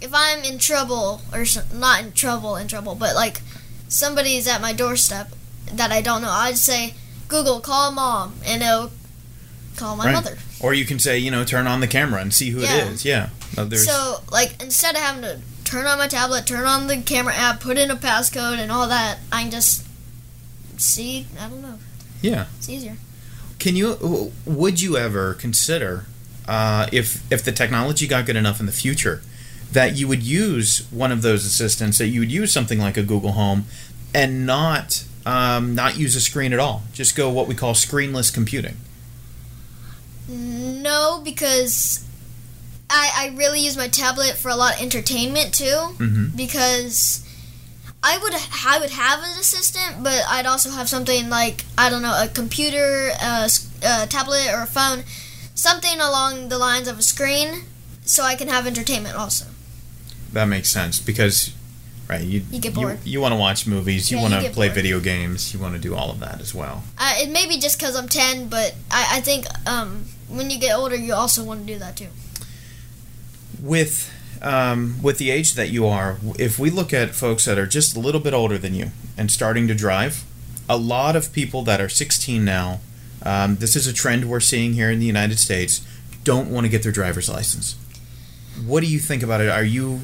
[0.01, 3.41] if I'm in trouble or not in trouble, in trouble, but like
[3.89, 5.31] somebody's at my doorstep
[5.73, 6.95] that I don't know, I'd say
[7.29, 8.91] Google call mom and it'll
[9.77, 10.13] call my Right.
[10.15, 10.39] mother.
[10.61, 12.77] Or you can say, you know, turn on the camera and see who Yeah.
[12.77, 13.05] it is.
[13.05, 13.29] Yeah.
[13.57, 17.35] Uh, So like instead of having to turn on my tablet, turn on the camera
[17.35, 19.83] app, put in a passcode and all that, I can just
[20.77, 21.27] see.
[21.41, 21.79] I don't know.
[22.23, 22.47] yeah.
[22.59, 22.97] It's easier.
[23.59, 24.33] Can you?
[24.45, 26.05] Would you ever consider
[26.47, 29.23] uh, if if the technology got good enough in the future
[29.73, 33.03] that you would use one of those assistants that you would use something like a
[33.03, 33.65] Google Home
[34.15, 36.83] and not um, not use a screen at all?
[36.93, 38.77] Just go what we call screenless computing.
[40.29, 42.05] No, because
[42.91, 45.65] I I really use my tablet for a lot of entertainment too.
[45.99, 46.37] Mhm.
[46.37, 47.23] Because
[48.13, 48.35] I would
[48.75, 52.29] I would have an assistant, but I'd also have something like I don't know a
[52.29, 53.49] computer, a
[54.17, 55.03] tablet, or a phone,
[55.55, 57.49] something along the lines of a screen,
[58.05, 59.47] so I can have entertainment also.
[60.33, 61.53] That makes sense because,
[62.09, 62.23] right?
[62.33, 62.99] You You get bored.
[63.05, 64.11] you want to watch movies.
[64.11, 64.75] You Yeah, you want to play bored.
[64.83, 65.53] video games.
[65.53, 66.85] You want to do all of that as well.
[66.99, 69.91] Uh, it may be just because I'm ten, but I I think um
[70.29, 72.11] when you get older, you also want to do that too.
[73.61, 74.13] With
[74.47, 77.97] um, with the age that you are, if we look at folks that are just
[77.97, 80.25] a little bit older than you and starting to drive,
[80.69, 82.81] a lot of people that are 16 now,
[83.25, 85.85] um, this is a trend we're seeing here in the United States,
[86.23, 87.75] don't want to get their driver's license.
[88.65, 89.49] What do you think about it?
[89.49, 90.03] Are you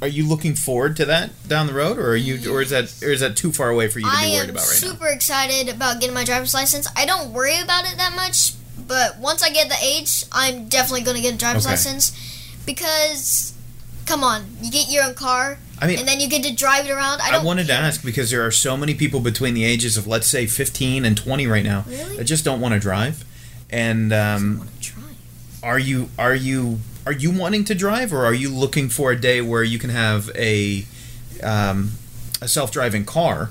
[0.00, 2.92] are you looking forward to that down the road, or are you, or is that,
[3.04, 4.88] or is that too far away for you to I be worried about right now?
[4.88, 6.88] I am super excited about getting my driver's license.
[6.96, 8.54] I don't worry about it that much,
[8.88, 11.74] but once I get the age, I'm definitely going to get a driver's Okay.
[11.74, 12.31] license
[12.66, 13.54] because,
[14.06, 16.86] come on, you get your own car I mean, and then you get to drive
[16.86, 17.20] it around.
[17.20, 20.06] I I, wanted to ask because there are so many people between the ages of
[20.06, 22.18] let's say 15 and 20 right now Really?
[22.18, 23.24] that just don't want to drive.
[23.68, 25.02] And um, try.
[25.62, 29.20] are you are you are you wanting to drive, or are you looking for a
[29.20, 30.86] day where you can have a
[31.42, 31.92] um,
[32.40, 33.50] a self driving car?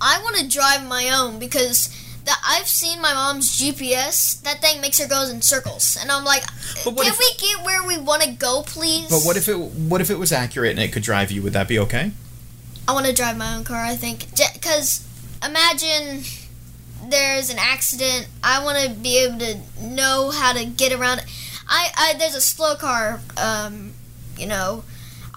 [0.00, 1.94] I want to drive my own because
[2.28, 4.42] that I've seen my mom's GPS.
[4.42, 6.42] That thing makes her go in circles, and I'm like,
[6.84, 9.08] can if- we get where we want to go, please?
[9.08, 11.42] But what if it what if it was accurate and it could drive you?
[11.42, 12.12] Would that be okay?
[12.86, 13.82] I want to drive my own car.
[13.82, 15.06] I think because
[15.42, 16.22] imagine
[17.08, 18.28] there's an accident.
[18.44, 21.24] I want to be able to know how to get around.
[21.66, 23.20] I, I there's a slow car.
[23.38, 23.94] Um,
[24.36, 24.84] you know,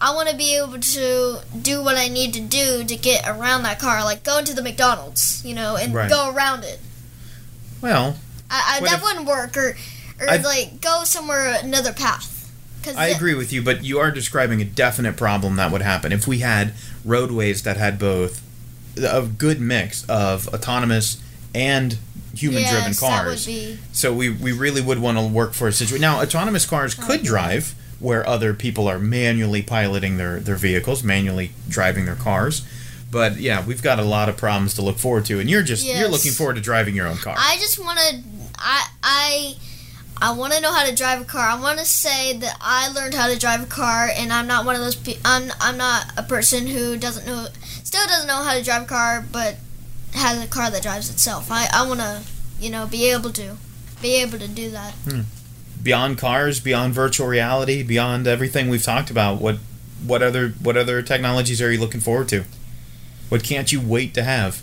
[0.04, 3.64] I want to be able to do what I need to do to get around
[3.64, 6.10] that car, like go into the McDonald's, you know, and Right.
[6.10, 6.80] go around it.
[7.82, 8.18] Well,
[8.50, 9.78] I, I that if- wouldn't work, or
[10.20, 12.50] or I've- like go somewhere another path.
[12.84, 15.84] Cause I the- agree with you, but you are describing a definite problem that would
[15.84, 16.74] happen if we had
[17.06, 18.42] roadways that had both
[18.98, 21.18] a good mix of autonomous
[21.54, 21.98] and
[22.36, 23.48] human-driven yes, cars.
[23.92, 26.02] So we, we really would want to work for a situation.
[26.02, 31.52] Now, autonomous cars could drive where other people are manually piloting their, their vehicles, manually
[31.70, 32.66] driving their cars.
[33.12, 35.86] But yeah, we've got a lot of problems to look forward to, and you're just
[35.86, 37.36] you're looking forward to driving your own car.
[37.38, 38.24] I just want to.
[38.58, 39.56] I I
[40.22, 41.46] I want to know how to drive a car.
[41.46, 44.66] I want to say that I learned how to drive a car, and I'm not
[44.66, 44.96] one of those.
[44.96, 47.48] Pe- I'm I'm not a person who doesn't know,
[47.84, 49.58] still doesn't know how to drive a car, but
[50.14, 51.50] has a car that drives itself.
[51.52, 52.22] I I want to,
[52.62, 53.58] you know, be able to,
[54.02, 54.94] be able to do that.
[54.94, 55.22] Hmm.
[55.84, 59.58] Beyond cars, beyond virtual reality, beyond everything we've talked about, what
[60.06, 62.44] what other what other technologies are you looking forward to?
[63.30, 64.62] What can't you wait to have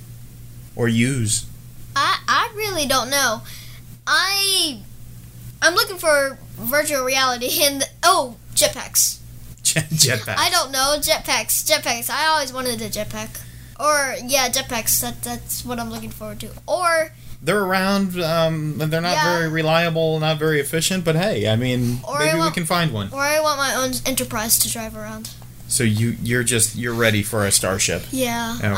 [0.76, 1.46] or use?
[1.96, 3.42] I I really don't know.
[4.06, 4.80] I
[5.62, 9.18] I'm looking for virtual reality and oh jetpacks.
[9.62, 10.36] Jet- Jetpack.
[10.38, 11.64] I don't know jetpacks.
[11.68, 12.08] Jetpacks.
[12.10, 13.42] I always wanted a jetpack.
[13.78, 15.00] Or yeah, jetpacks.
[15.00, 16.50] That that's what I'm looking forward to.
[16.66, 18.20] Or They're around.
[18.20, 19.32] Um, they're not Yeah.
[19.38, 21.04] very reliable, not very efficient.
[21.04, 23.08] But hey, I mean, Or maybe I we can find one.
[23.12, 25.30] or I want my own enterprise to drive around.
[25.68, 28.02] So you you're just you're ready for a starship.
[28.10, 28.54] Yeah.
[28.58, 28.66] Okay.
[28.68, 28.72] I,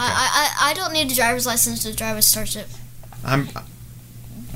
[0.60, 2.68] I I don't need a driver's license to drive a starship.
[3.24, 3.48] I'm.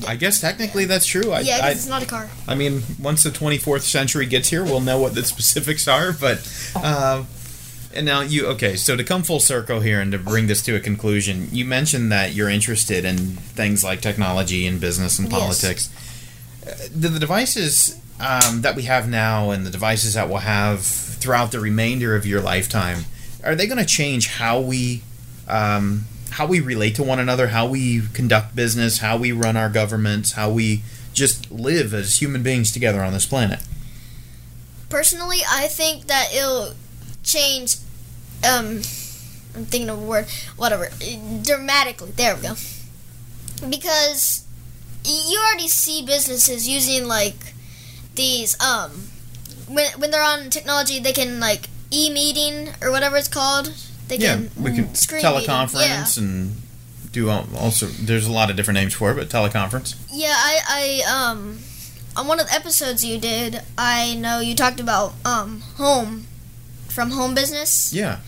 [0.09, 1.31] I guess technically that's true.
[1.31, 2.29] I, yeah, I, it's not a car.
[2.49, 6.13] I mean, once the 24th century gets here, we'll know what the specifics are.
[6.13, 6.41] But,
[6.75, 7.23] uh,
[7.95, 8.77] and now you okay?
[8.77, 12.11] So to come full circle here and to bring this to a conclusion, you mentioned
[12.13, 15.41] that you're interested in things like technology and business and Yes.
[15.41, 15.89] politics.
[16.67, 20.83] Uh, The, the devices um, that we have now and the devices that we'll have
[20.85, 23.05] throughout the remainder of your lifetime
[23.43, 25.03] are they going to change how we
[25.49, 29.69] um, how we relate to one another, how we conduct business, how we run our
[29.69, 30.83] governments, how we
[31.13, 33.61] just live as human beings together on this planet.
[34.89, 36.75] Personally, I think that it'll
[37.23, 37.77] change.
[38.45, 38.83] Um,
[39.57, 40.27] I'm thinking of a word.
[40.57, 40.89] Whatever.
[41.43, 42.11] Dramatically.
[42.13, 42.55] There we go.
[43.69, 44.45] Because
[45.05, 47.55] you already see businesses using like
[48.15, 48.91] these um
[49.69, 53.73] when when they're on technology they can like e-meeting or whatever it's called.
[54.09, 55.41] They Yeah, can we can screen meeting.
[55.49, 56.57] teleconference and
[57.13, 57.87] do all, also.
[57.87, 59.95] There's a lot of different names for it, but teleconference.
[60.13, 61.61] Yeah, I, I, um,
[62.17, 66.27] on one of the episodes you did, I know you talked about, um, home,
[66.89, 67.93] from home business.
[67.95, 68.19] Yeah,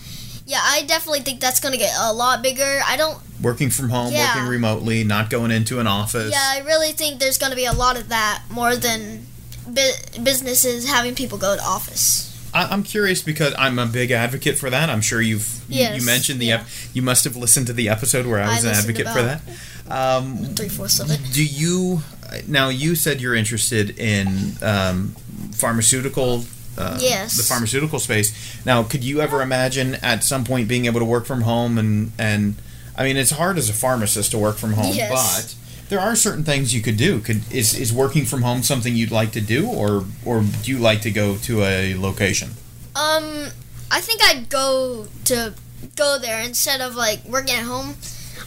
[0.46, 2.80] Yeah, I definitely think that's gonna get a lot bigger.
[2.86, 4.34] I don't, working from home, Yeah.
[4.34, 6.30] working remotely, not going into an office.
[6.32, 9.26] yeah, I really think there's gonna be a lot of that more than
[9.66, 12.32] bu- businesses having people go to office.
[12.54, 14.88] I, I'm curious because I'm a big advocate for that.
[14.88, 16.60] I'm sure you've you, Yes, you mentioned the yeah.
[16.60, 19.12] ep- you must have listened to the episode where I I was an listened advocate
[19.12, 19.40] for that.
[19.88, 21.20] Um, Three fourths of it.
[21.32, 22.02] do you
[22.46, 22.68] now?
[22.70, 25.14] You said you're interested in um,
[25.52, 26.44] pharmaceutical.
[26.78, 27.36] Uh, Yes.
[27.36, 28.32] The pharmaceutical space.
[28.64, 32.12] Now, could you ever imagine at some point being able to work from home and
[32.18, 32.56] and
[32.98, 35.10] I mean, it's hard as a pharmacist to work from home, Yes.
[35.12, 35.54] but
[35.90, 37.20] there are certain things you could do.
[37.20, 40.78] Could is is working from home something you'd like to do, or or do you
[40.78, 42.50] like to go to a location?
[42.94, 43.48] Um,
[43.90, 45.54] I think I'd go to
[45.94, 47.96] go there instead of like working at home.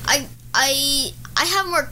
[0.05, 1.89] I I I have more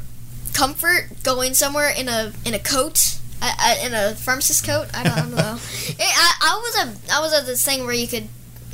[0.53, 3.16] comfort going somewhere in a in a coat.
[3.41, 5.57] I, I, in a pharmacist coat, I don't, I don't know.
[5.99, 8.27] I, I was a I was at this thing where you could,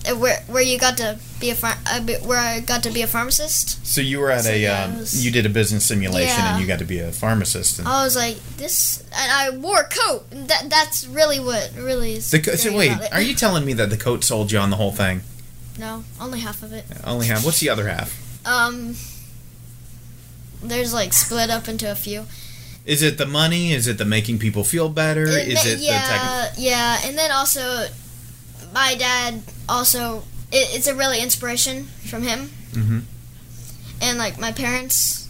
[0.09, 1.76] uh, where where you got to be a phar-
[2.26, 3.86] where I got to be a pharmacist.
[3.86, 6.53] So you were at So, a yeah, um, was- you did a business simulation Yeah.
[6.53, 7.80] and you got to be a pharmacist.
[7.80, 10.30] And I was like this, and I wore a coat.
[10.32, 12.32] That that's really what really is.
[12.32, 14.78] the co- so wait, are you telling me that the coat sold you on the
[14.78, 15.22] whole thing?
[15.78, 16.86] No, only half of it.
[17.03, 17.43] Only half.
[17.43, 18.18] What's the other half?
[18.45, 18.95] Um,
[20.61, 22.26] there's like split up into a few.
[22.86, 23.72] Is it the money?
[23.72, 25.24] Is it the making people feel better?
[25.24, 27.88] It Is it the yeah, yeah, and then also,
[28.74, 33.04] my dad also it, it's a really inspiration from him, Mhm.
[34.02, 35.28] and like my parents.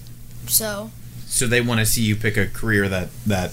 [0.47, 0.91] So
[1.27, 3.51] so they want to see you pick a career that that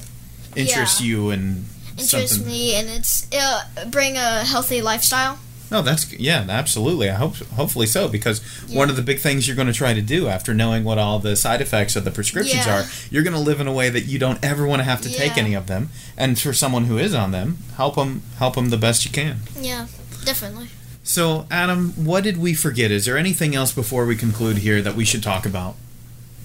[0.56, 1.06] interests Yeah.
[1.06, 1.66] you and
[1.98, 2.48] interests something.
[2.50, 5.38] me, and it's uh, bring a healthy lifestyle.
[5.70, 7.08] No, that's yeah, absolutely.
[7.10, 10.02] I hope hopefully so because one of the big things you're going to try to
[10.02, 12.80] do after knowing what all the side effects of the prescriptions Yeah.
[12.80, 15.00] are, you're going to live in a way that you don't ever want to have
[15.02, 15.90] to take any of them.
[16.16, 19.38] And for someone who is on them, help them help them the best you can.
[19.60, 19.86] Yeah,
[20.24, 20.68] definitely.
[21.02, 22.90] So, Adam, what did we forget?
[22.90, 25.76] Is there anything else before we conclude here that we should talk about?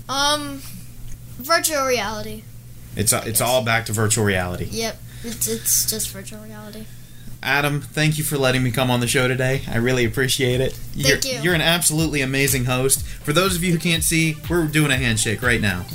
[0.07, 0.61] Um,
[1.37, 2.43] virtual reality.
[2.95, 4.67] It's it's all back to virtual reality.
[4.71, 6.85] Yep, it's, it's just virtual reality.
[7.45, 9.61] Adam, thank you for letting me come on the show today.
[9.69, 10.77] I really appreciate it.
[10.95, 11.39] you're, you.
[11.41, 13.05] You're an absolutely amazing host.
[13.05, 15.85] For those of you who can't see, we're doing a handshake right now.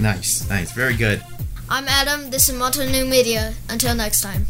[0.00, 1.22] Nice, nice, very good.
[1.68, 2.30] I'm Adam.
[2.30, 3.52] This is Multi New Media.
[3.68, 4.46] Until next time.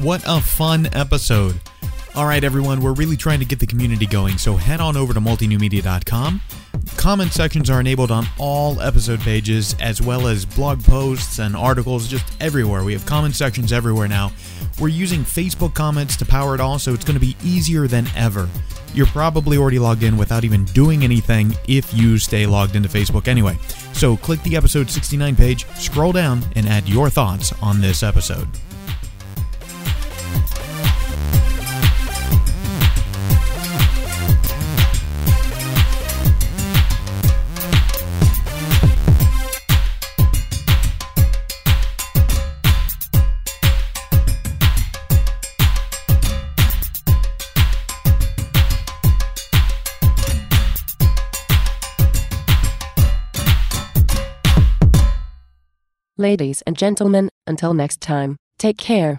[0.00, 1.60] What a fun episode.
[2.16, 5.12] All right, everyone, we're really trying to get the community going, so head on over
[5.12, 6.40] to multinewmedia.com.
[6.96, 12.06] Comment sections are enabled on all episode pages, as well as blog posts and articles
[12.06, 12.84] just everywhere.
[12.84, 14.30] We have comment sections everywhere now.
[14.78, 18.06] We're using Facebook comments to power it all, so it's going to be easier than
[18.14, 18.48] ever.
[18.94, 23.26] You're probably already logged in without even doing anything if you stay logged into Facebook
[23.26, 23.58] anyway.
[23.92, 28.46] So click the episode 69 page, scroll down, and add your thoughts on this episode.
[56.24, 59.18] Ladies and gentlemen, until next time, take care.